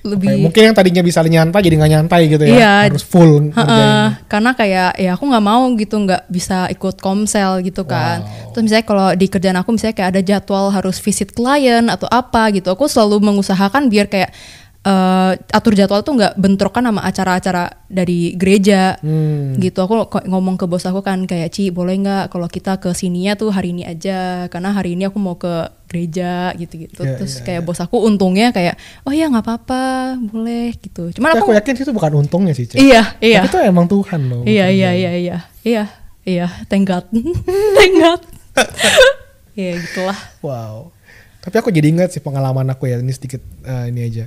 Iya. 0.00 0.16
lebih 0.16 0.28
ya, 0.32 0.36
mungkin 0.40 0.62
yang 0.64 0.76
tadinya 0.76 1.02
bisa 1.04 1.20
nyantai 1.20 1.60
jadi 1.60 1.76
nggak 1.76 1.92
nyantai 1.92 2.20
gitu 2.32 2.44
ya. 2.48 2.56
Iya. 2.56 2.72
Harus 2.88 3.04
full 3.04 3.52
ngerjain. 3.52 4.16
karena 4.32 4.50
kayak 4.56 4.90
ya 4.96 5.10
aku 5.12 5.24
nggak 5.28 5.44
mau 5.44 5.62
gitu 5.76 5.96
nggak 6.00 6.22
bisa 6.32 6.58
ikut 6.72 6.96
komsel 7.04 7.60
gitu 7.60 7.84
kan. 7.84 8.24
Wow. 8.24 8.56
Terus 8.56 8.62
misalnya 8.64 8.86
kalau 8.88 9.06
di 9.12 9.26
kerjaan 9.28 9.58
aku 9.60 9.76
misalnya 9.76 9.96
kayak 10.00 10.10
ada 10.16 10.22
jadwal 10.24 10.72
harus 10.72 10.96
visit 11.04 11.36
klien 11.36 11.84
atau 11.92 12.08
apa 12.08 12.48
gitu, 12.56 12.72
aku 12.72 12.88
selalu 12.88 13.20
mengusahakan 13.20 13.92
biar 13.92 14.08
kayak 14.08 14.32
eh, 14.80 15.32
atur 15.52 15.76
jadwal 15.76 16.00
tuh 16.00 16.16
nggak 16.16 16.34
bentrokan 16.34 16.88
sama 16.88 17.04
acara-acara 17.04 17.84
dari 17.84 18.32
gereja 18.32 18.96
Hmm. 18.98 19.52
gitu. 19.56 19.76
Aku 19.78 19.92
ngomong 20.24 20.56
ke 20.56 20.64
bos 20.64 20.82
aku 20.82 21.00
kan 21.00 21.24
kayak 21.24 21.52
Ci 21.52 21.68
boleh 21.68 22.00
nggak 22.00 22.32
kalau 22.32 22.46
kita 22.46 22.80
ke 22.80 22.90
sininya 22.92 23.36
tuh 23.36 23.52
hari 23.52 23.72
ini 23.72 23.84
aja 23.84 24.48
karena 24.48 24.72
hari 24.72 24.96
ini 24.96 25.04
aku 25.04 25.20
mau 25.20 25.36
ke 25.36 25.52
gereja 25.84 26.56
gitu-gitu. 26.56 27.02
Ya, 27.02 27.18
Terus 27.18 27.38
ya, 27.38 27.44
kayak 27.44 27.62
bos 27.62 27.76
aku 27.76 28.00
untungnya 28.00 28.50
kayak 28.50 28.80
oh 29.04 29.12
ya 29.12 29.28
nggak 29.28 29.44
apa-apa 29.44 29.82
boleh 30.22 30.72
gitu. 30.78 31.12
Cuman 31.12 31.34
Tapi 31.34 31.40
aku 31.42 31.50
aku 31.52 31.58
yakin 31.60 31.74
itu 31.76 31.92
bukan 31.92 32.12
untungnya 32.16 32.54
sih, 32.54 32.64
Cek. 32.64 32.80
Iya, 32.80 33.02
iya. 33.20 33.44
Tapi 33.44 33.52
itu 33.52 33.58
emang 33.68 33.84
Tuhan 33.84 34.20
loh. 34.26 34.42
Iya 34.48 34.72
iya 34.72 34.90
iya 34.96 35.10
iya 35.12 35.38
iya 35.60 35.84
iya 36.24 36.46
thank 36.68 36.88
God 36.88 37.04
thank 37.76 37.94
God 37.96 38.20
ya 39.60 39.76
gitulah 39.76 40.16
Wow. 40.40 40.94
Tapi 41.40 41.56
aku 41.56 41.68
jadi 41.68 41.88
ingat 41.88 42.12
sih 42.12 42.20
pengalaman 42.20 42.68
aku 42.68 42.84
ya 42.84 42.96
ini 42.96 43.12
sedikit 43.12 43.40
eh, 43.64 43.88
ini 43.88 44.00
aja. 44.04 44.24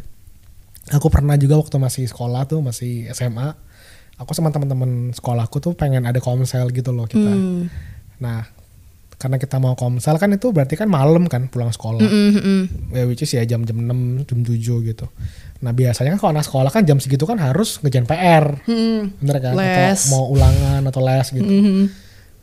Aku 0.92 1.08
pernah 1.08 1.40
juga 1.40 1.56
waktu 1.56 1.80
masih 1.80 2.04
sekolah 2.12 2.44
tuh 2.44 2.60
masih 2.60 3.08
SMA. 3.16 3.56
Aku 4.20 4.36
sama 4.36 4.52
teman-teman 4.52 5.16
sekolahku 5.16 5.64
tuh 5.64 5.74
pengen 5.74 6.04
ada 6.04 6.20
komsel 6.20 6.68
gitu 6.76 6.92
loh 6.92 7.08
kita. 7.08 7.32
Hmm. 7.32 7.72
Nah, 8.20 8.44
karena 9.24 9.40
kita 9.40 9.56
mau 9.56 9.72
komsel 9.80 10.20
kan 10.20 10.28
itu 10.36 10.52
berarti 10.52 10.76
kan 10.76 10.92
malam 10.92 11.32
kan 11.32 11.48
pulang 11.48 11.72
sekolah. 11.72 12.04
Mm, 12.04 12.12
mm, 12.12 12.44
mm. 12.44 12.64
Ya 12.92 13.04
which 13.08 13.24
is 13.24 13.32
ya 13.32 13.48
jam-jam 13.48 13.80
6, 13.80 14.28
jam 14.28 14.40
7 14.44 14.84
gitu. 14.84 15.08
Nah, 15.64 15.72
biasanya 15.72 16.20
kan 16.20 16.20
kalau 16.20 16.32
anak 16.36 16.46
sekolah 16.52 16.72
kan 16.76 16.84
jam 16.84 17.00
segitu 17.00 17.24
kan 17.24 17.40
harus 17.40 17.80
ngerjain 17.80 18.04
PR. 18.04 18.60
Hmm. 18.68 19.16
Bener 19.24 19.40
kan? 19.40 19.54
Les. 19.56 19.96
Atau 19.96 20.12
mau 20.12 20.28
ulangan 20.28 20.84
atau 20.84 21.02
les 21.08 21.28
gitu. 21.32 21.48
Mhm. 21.48 21.84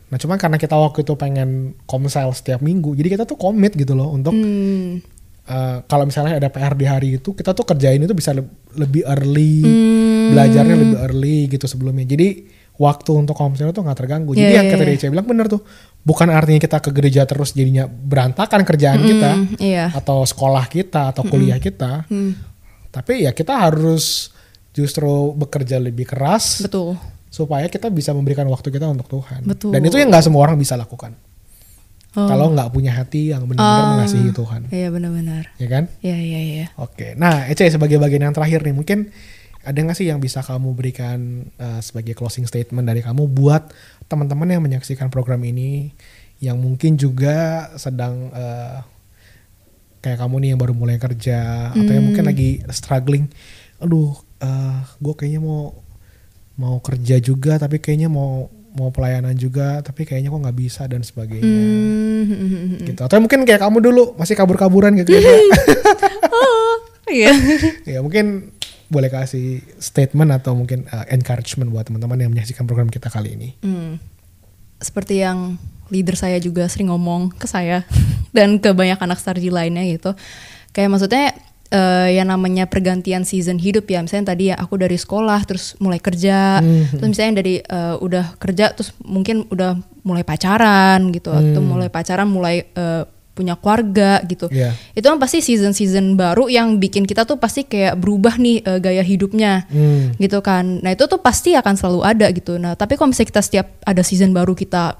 Nah, 0.09 0.17
cuman 0.17 0.41
karena 0.41 0.57
kita 0.57 0.73
waktu 0.73 1.05
itu 1.05 1.13
pengen 1.15 1.77
komsel 1.85 2.33
setiap 2.33 2.59
minggu, 2.65 2.97
jadi 2.97 3.15
kita 3.15 3.23
tuh 3.29 3.37
komit 3.37 3.77
gitu 3.77 3.93
loh 3.93 4.11
untuk 4.11 4.33
Hmm. 4.33 5.05
Eh, 5.43 5.77
kalau 5.83 6.03
misalnya 6.03 6.37
ada 6.37 6.47
PR 6.47 6.73
di 6.73 6.85
hari 6.85 7.07
itu, 7.17 7.31
kita 7.31 7.51
tuh 7.51 7.63
kerjain 7.63 7.97
itu 7.97 8.13
bisa 8.13 8.31
le- 8.31 8.45
lebih 8.73 9.01
early, 9.03 9.61
Hmm. 9.61 10.27
belajarnya 10.31 10.75
lebih 10.75 10.97
early 11.01 11.37
gitu 11.47 11.65
sebelumnya. 11.65 12.05
Jadi 12.05 12.27
waktu 12.73 13.11
untuk 13.13 13.33
komsel 13.33 13.69
itu 13.69 13.77
nggak 13.77 13.97
terganggu. 13.97 14.31
Jadi 14.31 14.47
Iya, 14.47 14.57
yang 14.57 14.67
iya, 14.67 14.73
kata 14.73 14.83
iya. 14.83 14.97
dia 14.97 15.09
bilang 15.09 15.27
bener 15.27 15.45
tuh, 15.45 15.61
bukan 16.01 16.27
artinya 16.27 16.57
kita 16.57 16.77
ke 16.79 16.89
gereja 16.89 17.21
terus 17.23 17.51
jadinya 17.51 17.85
berantakan 17.85 18.61
kerjaan 18.63 19.01
kita 19.01 19.31
Hmm, 19.33 19.53
iya 19.57 19.89
atau 19.91 20.23
sekolah 20.23 20.65
kita 20.65 21.11
atau 21.11 21.21
kuliah 21.23 21.57
kita, 21.57 22.05
Hmm. 22.07 22.33
tapi 22.89 23.25
ya 23.25 23.31
kita 23.31 23.53
harus 23.61 24.33
justru 24.71 25.05
bekerja 25.35 25.77
lebih 25.77 26.07
keras 26.07 26.63
betul 26.63 26.95
supaya 27.27 27.67
kita 27.67 27.87
bisa 27.87 28.11
memberikan 28.11 28.43
waktu 28.45 28.67
kita 28.69 28.87
untuk 28.87 29.07
Tuhan. 29.09 29.43
Betul. 29.43 29.71
Dan 29.71 29.81
itu 29.83 29.95
yang 29.95 30.09
nggak 30.09 30.25
semua 30.25 30.41
orang 30.43 30.55
bisa 30.55 30.73
lakukan. 30.73 31.13
Oh. 32.11 32.27
Kalau 32.27 32.51
nggak 32.51 32.75
punya 32.75 32.91
hati 32.91 33.31
yang 33.31 33.47
benar-benar 33.47 33.83
Ah. 33.87 33.91
mengasihi 33.95 34.35
Tuhan, 34.35 34.67
iya 34.67 34.91
benar-benar 34.91 35.47
ya 35.55 35.67
kan? 35.71 35.87
iya 36.03 36.19
iya 36.19 36.39
iya 36.43 36.65
Oke. 36.75 37.15
Nah, 37.15 37.47
Ece 37.47 37.71
sebagai 37.71 37.95
bagian 37.95 38.27
yang 38.27 38.35
terakhir 38.35 38.67
nih, 38.67 38.75
mungkin 38.75 39.15
ada 39.63 39.77
nggak 39.79 39.95
sih 39.95 40.11
yang 40.11 40.19
bisa 40.19 40.43
kamu 40.43 40.75
berikan 40.75 41.47
uh, 41.55 41.79
sebagai 41.79 42.11
closing 42.11 42.43
statement 42.43 42.83
dari 42.83 42.99
kamu 42.99 43.31
buat 43.31 43.71
teman-teman 44.11 44.49
yang 44.49 44.59
menyaksikan 44.59 45.07
program 45.07 45.39
ini 45.45 45.95
yang 46.41 46.57
mungkin 46.57 46.97
juga 46.97 47.69
sedang 47.77 48.33
uh, 48.33 48.81
kayak 50.01 50.17
kamu 50.17 50.35
nih 50.41 50.49
yang 50.51 50.59
baru 50.59 50.73
mulai 50.73 50.97
kerja 50.97 51.69
atau 51.71 51.91
yang 51.93 52.09
mungkin 52.09 52.25
lagi 52.25 52.59
struggling 52.73 53.29
aduh 53.77 54.17
uh, 54.41 54.81
gue 54.97 55.13
kayaknya 55.13 55.45
mau 55.45 55.77
mau 56.57 56.81
kerja 56.81 57.21
juga 57.21 57.61
tapi 57.61 57.77
kayaknya 57.77 58.09
mau 58.09 58.49
mau 58.71 58.89
pelayanan 58.89 59.33
juga 59.33 59.79
tapi 59.79 60.03
kayaknya 60.03 60.29
kok 60.29 60.41
nggak 60.41 60.57
bisa 60.57 60.83
dan 60.85 61.01
sebagainya 61.01 61.43
Hmm. 62.21 62.85
gitu 62.85 63.01
atau 63.01 63.17
mungkin 63.17 63.43
kayak 63.43 63.59
kamu 63.59 63.81
dulu 63.81 64.13
masih 64.15 64.33
kabur-kaburan 64.33 64.93
gitu 64.95 65.11
ya 65.11 65.21
Iya. 67.11 67.31
ya 67.83 67.99
mungkin 67.99 68.55
boleh 68.87 69.07
kasih 69.07 69.59
statement 69.77 70.31
atau 70.31 70.53
mungkin 70.53 70.87
uh, 70.87 71.03
encouragement 71.07 71.67
buat 71.67 71.83
teman-teman 71.83 72.15
yang 72.17 72.31
menyaksikan 72.31 72.63
program 72.63 72.87
kita 72.87 73.07
kali 73.07 73.35
ini 73.35 73.49
Hmm. 73.59 73.99
Seperti 74.77 75.21
yang 75.21 75.61
leader 75.91 76.17
saya 76.17 76.41
juga 76.41 76.65
sering 76.65 76.89
ngomong 76.89 77.29
ke 77.31 77.45
saya 77.45 77.83
dan 78.35 78.57
ke 78.57 78.71
banyak 78.71 78.97
anak 78.97 79.21
sarji 79.21 79.53
lainnya 79.53 79.85
gitu. 79.85 80.17
Kayak 80.71 80.89
maksudnya 80.89 81.35
eh, 81.71 82.19
yang 82.19 82.27
namanya 82.27 82.67
pergantian 82.67 83.23
season 83.23 83.57
hidup 83.57 83.87
ya. 83.87 84.03
Misalnya 84.03 84.35
tadi 84.35 84.51
ya 84.51 84.55
aku 84.55 84.75
dari 84.75 84.95
sekolah 84.95 85.39
terus 85.43 85.73
mulai 85.79 85.97
kerja, 85.97 86.59
terus 86.91 87.09
misalnya 87.09 87.39
dari 87.39 87.59
eh, 87.59 87.95
udah 87.97 88.35
kerja 88.37 88.71
terus 88.71 88.91
mungkin 89.01 89.47
udah 89.47 89.75
mulai 90.03 90.21
pacaran 90.21 91.09
gitu 91.09 91.31
atau 91.31 91.61
mulai 91.61 91.87
pacaran 91.87 92.27
mulai 92.27 92.67
eh, 92.67 93.03
punya 93.31 93.55
keluarga 93.55 94.19
gitu. 94.27 94.51
Iya. 94.51 94.75
Itu 94.91 95.07
kan 95.07 95.15
pasti 95.15 95.39
season-season 95.39 96.19
baru 96.19 96.51
yang 96.51 96.77
bikin 96.77 97.07
kita 97.07 97.23
tuh 97.23 97.39
pasti 97.39 97.63
kayak 97.63 97.95
berubah 97.95 98.35
nih 98.35 98.59
eh, 98.59 98.79
gaya 98.79 99.01
hidupnya 99.01 99.63
Hmm. 99.71 100.11
gitu 100.19 100.43
kan. 100.43 100.83
Nah 100.83 100.91
itu 100.91 101.07
tuh 101.07 101.17
pasti 101.17 101.55
akan 101.55 101.73
selalu 101.73 101.99
ada 102.03 102.27
gitu. 102.29 102.59
Nah 102.59 102.75
tapi 102.75 102.99
kalau 102.99 103.09
misalnya 103.09 103.31
kita 103.31 103.41
setiap 103.41 103.67
ada 103.81 104.03
season 104.03 104.35
baru 104.35 104.51
kita 104.51 104.99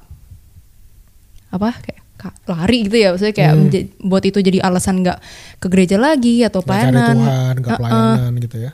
apa 1.51 1.69
kayak 1.83 1.99
ka- 1.99 2.00
lari 2.45 2.85
gitu 2.85 2.97
ya, 3.01 3.09
maksudnya 3.15 3.33
kayak 3.33 3.53
menja- 3.57 3.89
buat 4.03 4.23
itu 4.25 4.37
jadi 4.37 4.61
alasan 4.61 5.01
nggak 5.01 5.17
ke 5.57 5.67
gereja 5.71 5.97
lagi 5.97 6.45
atau 6.45 6.61
pelayanan, 6.61 7.17
Tuhan 7.17 7.53
nggak 7.57 7.71
Uh-uh. 7.73 7.79
pelayanan 7.81 8.31
gitu 8.37 8.57
ya 8.61 8.71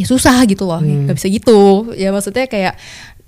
ya 0.00 0.06
susah 0.08 0.40
gitu 0.48 0.64
loh, 0.64 0.80
nggak 0.80 1.16
bisa 1.16 1.28
gitu. 1.28 1.92
Ya 1.92 2.08
maksudnya 2.08 2.48
kayak 2.48 2.72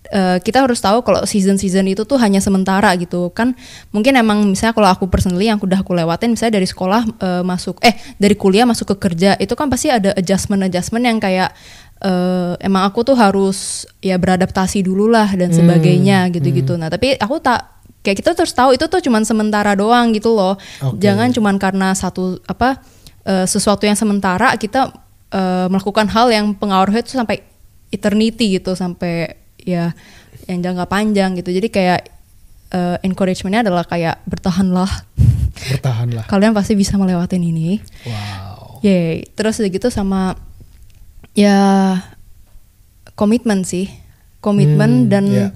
eh, 0.08 0.38
kita 0.40 0.64
harus 0.64 0.80
tahu 0.80 1.04
kalau 1.04 1.20
season-season 1.28 1.84
itu 1.84 2.08
tuh 2.08 2.16
hanya 2.16 2.40
sementara 2.40 2.96
gitu 2.96 3.28
kan. 3.32 3.52
Mungkin 3.92 4.16
emang 4.16 4.48
misalnya 4.48 4.72
kalau 4.72 4.88
aku 4.88 5.04
personally 5.12 5.52
yang 5.52 5.60
udah 5.60 5.84
aku 5.84 5.92
lewatin, 5.92 6.32
misalnya 6.32 6.56
dari 6.56 6.68
sekolah 6.68 7.02
eh, 7.04 7.42
masuk, 7.44 7.76
eh 7.84 7.92
dari 8.16 8.32
kuliah 8.40 8.64
masuk 8.64 8.96
ke 8.96 9.08
kerja, 9.08 9.36
itu 9.36 9.52
kan 9.52 9.68
pasti 9.68 9.92
ada 9.92 10.16
adjustment-adjustment 10.16 11.04
yang 11.04 11.20
kayak 11.20 11.52
eh, 12.00 12.56
emang 12.64 12.88
aku 12.88 13.04
tuh 13.04 13.20
harus 13.20 13.84
ya 14.00 14.16
beradaptasi 14.16 14.80
dulu 14.80 15.12
lah 15.12 15.28
dan 15.28 15.52
sebagainya 15.52 16.32
gitu-gitu. 16.32 16.80
Nah 16.80 16.88
tapi 16.88 17.20
aku 17.20 17.36
tak 17.36 17.81
kayak 18.02 18.18
kita 18.18 18.34
terus 18.34 18.50
tahu 18.50 18.74
itu 18.74 18.84
tuh 18.84 18.98
cuman 18.98 19.22
sementara 19.22 19.72
doang 19.72 20.10
gitu 20.10 20.30
loh. 20.30 20.58
Oke. 20.82 20.98
Jangan 20.98 21.30
cuman 21.30 21.56
karena 21.56 21.90
satu 21.92 22.42
apa 22.44 22.82
eh, 23.22 23.46
sesuatu 23.46 23.82
yang 23.82 23.94
sementara 23.94 24.54
kita 24.54 24.90
eh, 25.30 25.66
melakukan 25.66 26.06
hal 26.06 26.28
yang 26.28 26.52
pengaruhnya 26.52 27.00
itu 27.00 27.14
sampai 27.14 27.40
eternity 27.88 28.58
gitu 28.58 28.72
sampai 28.72 29.38
ya 29.56 29.94
yang 30.44 30.58
jangka 30.60 30.84
panjang 30.84 31.38
gitu. 31.38 31.48
Jadi 31.48 31.68
kayak 31.68 32.00
eh, 32.70 32.96
encouragementnya 33.00 33.62
adalah 33.62 33.84
kayak 33.84 34.18
bertahanlah. 34.24 34.90
bertahanlah 35.70 36.24
Kalian 36.32 36.52
pasti 36.52 36.74
bisa 36.74 36.96
melewatin 36.96 37.40
ini. 37.40 37.78
wow 38.02 38.82
Yeay. 38.82 39.30
Terus 39.32 39.62
udah 39.62 39.70
gitu 39.70 39.88
sama 39.88 40.34
ya 41.32 41.54
komitmen 43.14 43.62
sih, 43.62 43.86
komitmen 44.40 45.06
Hmm, 45.06 45.08
dan 45.08 45.24
ya. 45.28 45.46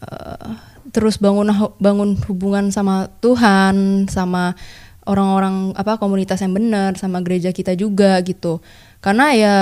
eh, 0.00 0.50
terus 0.96 1.20
bangun 1.20 1.52
bangun 1.76 2.16
hubungan 2.24 2.72
sama 2.72 3.12
Tuhan, 3.20 4.08
sama 4.08 4.56
orang-orang 5.04 5.76
apa 5.76 6.00
komunitas 6.00 6.40
yang 6.40 6.56
benar, 6.56 6.96
sama 6.96 7.20
gereja 7.20 7.52
kita 7.52 7.76
juga 7.76 8.16
gitu. 8.24 8.64
Karena 9.04 9.36
ya 9.36 9.56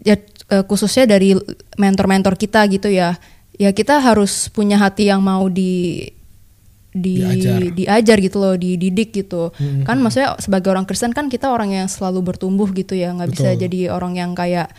ya 0.00 0.16
eh, 0.48 0.64
khususnya 0.64 1.04
dari 1.04 1.36
mentor-mentor 1.76 2.40
kita 2.40 2.64
gitu 2.72 2.88
ya, 2.88 3.20
ya 3.60 3.70
kita 3.76 4.00
harus 4.00 4.48
punya 4.48 4.80
hati 4.80 5.12
yang 5.12 5.20
mau 5.20 5.52
di 5.52 6.08
di 6.92 7.24
Diajar. 7.24 7.60
diajar 7.72 8.16
gitu 8.20 8.36
loh, 8.40 8.56
dididik 8.56 9.12
gitu. 9.12 9.52
Hmm. 9.56 9.84
Kan 9.84 10.00
maksudnya 10.00 10.36
sebagai 10.40 10.72
orang 10.72 10.84
Kristen 10.84 11.16
kan 11.16 11.28
kita 11.28 11.48
orang 11.48 11.72
yang 11.72 11.88
selalu 11.88 12.32
bertumbuh 12.32 12.68
gitu 12.72 12.92
ya, 12.96 13.12
nggak 13.12 13.32
bisa 13.32 13.56
jadi 13.56 13.92
orang 13.92 14.16
yang 14.16 14.32
kayak 14.36 14.72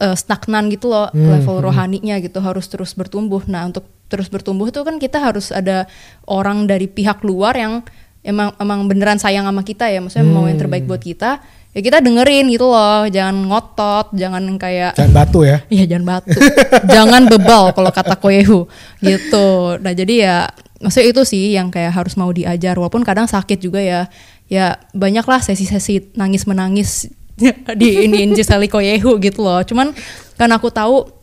eh, 0.00 0.16
stagnan 0.16 0.72
gitu 0.72 0.88
loh 0.88 1.08
Hmm, 1.12 1.40
level 1.40 1.60
rohaninya 1.60 2.16
gitu, 2.24 2.40
harus 2.40 2.68
terus 2.72 2.96
bertumbuh. 2.96 3.44
Nah, 3.48 3.68
untuk 3.68 3.84
terus 4.12 4.28
bertumbuh 4.28 4.68
tuh 4.68 4.84
kan 4.84 5.00
kita 5.00 5.16
harus 5.16 5.48
ada 5.48 5.88
orang 6.28 6.68
dari 6.68 6.84
pihak 6.84 7.24
luar 7.24 7.56
yang 7.56 7.80
emang 8.20 8.52
emang 8.60 8.84
beneran 8.84 9.16
sayang 9.16 9.48
sama 9.48 9.64
kita 9.64 9.88
ya, 9.88 10.04
maksudnya 10.04 10.28
mau 10.28 10.44
yang 10.44 10.60
terbaik 10.60 10.84
buat 10.84 11.00
kita. 11.00 11.40
Ya 11.72 11.80
kita 11.80 12.04
dengerin 12.04 12.52
gitu 12.52 12.68
loh, 12.68 13.08
jangan 13.08 13.48
ngotot, 13.48 14.12
jangan 14.12 14.44
kayak 14.60 14.92
jangan 14.92 15.12
batu 15.16 15.40
ya 15.40 15.64
Iya 15.72 15.96
jangan 15.96 16.04
batu, 16.04 16.36
jangan 16.84 17.22
bebal 17.32 17.72
kalau 17.72 17.88
kata 17.88 18.20
Koyehu 18.20 18.68
gitu. 19.00 19.48
Nah 19.80 19.92
jadi 19.96 20.14
ya 20.20 20.36
maksudnya 20.84 21.08
itu 21.16 21.22
sih 21.24 21.56
yang 21.56 21.72
kayak 21.72 21.96
harus 21.96 22.12
mau 22.20 22.28
diajar 22.28 22.76
walaupun 22.76 23.00
kadang 23.00 23.24
sakit 23.24 23.56
juga 23.56 23.80
ya. 23.80 24.12
Ya 24.52 24.76
banyak 24.92 25.24
lah 25.24 25.40
sesi-sesi 25.40 26.12
nangis 26.12 26.44
menangis 26.44 27.08
di 27.80 28.04
ini 28.04 28.36
Giseli 28.36 28.68
Koyehu 28.68 29.16
gitu 29.24 29.40
loh. 29.40 29.64
Cuman 29.64 29.96
karena 30.36 30.60
aku 30.60 30.68
tahu 30.68 31.21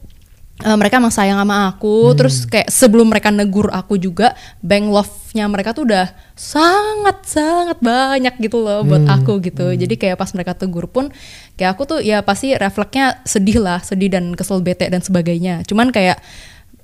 eh, 0.60 0.76
mereka 0.76 1.00
emang 1.00 1.13
sayang 1.13 1.39
sama 1.39 1.72
aku, 1.72 2.12
terus 2.19 2.43
kayak 2.43 2.67
sebelum 2.67 3.08
mereka 3.08 3.32
negur 3.32 3.72
aku 3.72 3.95
juga, 3.95 4.36
bank 4.60 4.86
love-nya 4.91 5.45
mereka 5.48 5.72
tuh 5.72 5.88
udah 5.88 6.12
sangat 6.36 7.24
sangat 7.24 7.78
banyak 7.80 8.36
gitu 8.43 8.60
loh 8.60 8.84
buat 8.84 9.04
aku 9.08 9.39
gitu. 9.43 9.72
Jadi 9.72 9.95
kayak 9.95 10.19
pas 10.19 10.32
mereka 10.36 10.56
tegur 10.56 10.88
pun, 10.91 11.12
kayak 11.56 11.76
aku 11.80 11.84
tuh 11.88 12.00
ya 12.04 12.19
pasti 12.24 12.56
refleksnya 12.56 13.24
sedih 13.24 13.63
lah, 13.63 13.80
sedih 13.80 14.12
dan 14.12 14.36
kesel 14.36 14.60
bete 14.60 14.88
dan 14.91 15.00
sebagainya. 15.00 15.63
Cuman 15.63 15.91
kayak 15.95 16.19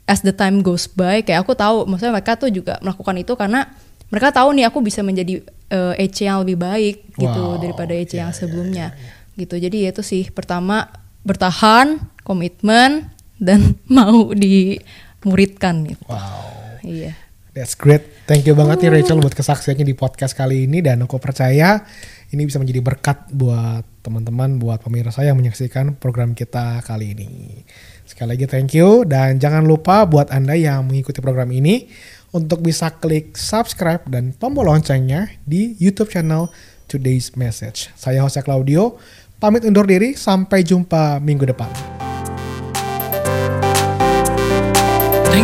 as 0.05 0.21
the 0.21 0.31
time 0.31 0.61
goes 0.61 0.85
by, 0.85 1.25
kayak 1.25 1.41
aku 1.43 1.57
tahu, 1.57 1.89
maksudnya 1.89 2.13
mereka 2.13 2.37
tuh 2.37 2.53
juga 2.53 2.77
melakukan 2.85 3.15
itu 3.17 3.33
karena 3.33 3.65
mereka 4.13 4.29
tahu 4.29 4.53
nih 4.53 4.69
aku 4.69 4.79
bisa 4.85 5.01
menjadi 5.01 5.41
eh, 5.73 6.03
EC 6.05 6.29
yang 6.29 6.45
lebih 6.45 6.61
baik 6.61 7.17
gitu 7.17 7.41
Wow. 7.41 7.57
daripada 7.57 7.91
EC 7.97 8.21
yang 8.21 8.29
sebelumnya 8.31 8.93
gitu. 9.33 9.57
Jadi 9.57 9.83
ya 9.83 9.89
itu 9.91 10.05
sih 10.05 10.29
pertama 10.29 10.87
bertahan, 11.25 11.97
komitmen 12.21 13.09
dan 13.37 13.75
mau 13.97 14.31
dimuridkan 14.33 15.85
gitu. 15.87 16.03
wow 16.07 16.55
Iya. 16.85 17.13
That's 17.55 17.73
great. 17.73 18.03
Thank 18.27 18.45
you 18.45 18.53
banget 18.53 18.83
nih 18.83 18.99
Rachel 18.99 19.23
buat 19.23 19.31
kesaksiannya 19.31 19.87
di 19.87 19.95
podcast 19.95 20.35
kali 20.35 20.67
ini 20.67 20.83
dan 20.83 21.01
aku 21.07 21.17
percaya 21.23 21.87
ini 22.29 22.43
bisa 22.43 22.59
menjadi 22.59 22.83
berkat 22.83 23.31
buat 23.31 23.85
teman-teman, 24.03 24.59
buat 24.59 24.83
pemirsa 24.83 25.23
yang 25.23 25.39
menyaksikan 25.39 25.95
program 25.95 26.35
kita 26.35 26.83
kali 26.83 27.15
ini. 27.15 27.63
Sekali 28.03 28.35
lagi 28.35 28.45
thank 28.45 28.75
you 28.75 29.07
dan 29.07 29.39
jangan 29.39 29.63
lupa 29.63 30.03
buat 30.03 30.29
Anda 30.35 30.59
yang 30.59 30.91
mengikuti 30.91 31.23
program 31.23 31.47
ini 31.55 31.87
untuk 32.35 32.59
bisa 32.59 32.91
klik 32.91 33.39
subscribe 33.39 34.03
dan 34.11 34.35
tombol 34.35 34.67
loncengnya 34.67 35.31
di 35.47 35.79
YouTube 35.79 36.11
channel 36.11 36.51
Today's 36.91 37.39
Message. 37.39 37.87
Saya 37.95 38.19
Jose 38.27 38.43
Claudio, 38.43 38.99
pamit 39.39 39.63
undur 39.63 39.87
diri 39.87 40.11
sampai 40.11 40.59
jumpa 40.67 41.23
minggu 41.23 41.47
depan. 41.47 42.04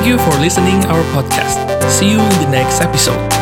Thank 0.01 0.17
you 0.17 0.31
for 0.31 0.39
listening 0.39 0.83
our 0.85 1.03
podcast. 1.13 1.61
See 1.91 2.09
you 2.09 2.19
in 2.19 2.29
the 2.41 2.49
next 2.49 2.81
episode. 2.81 3.40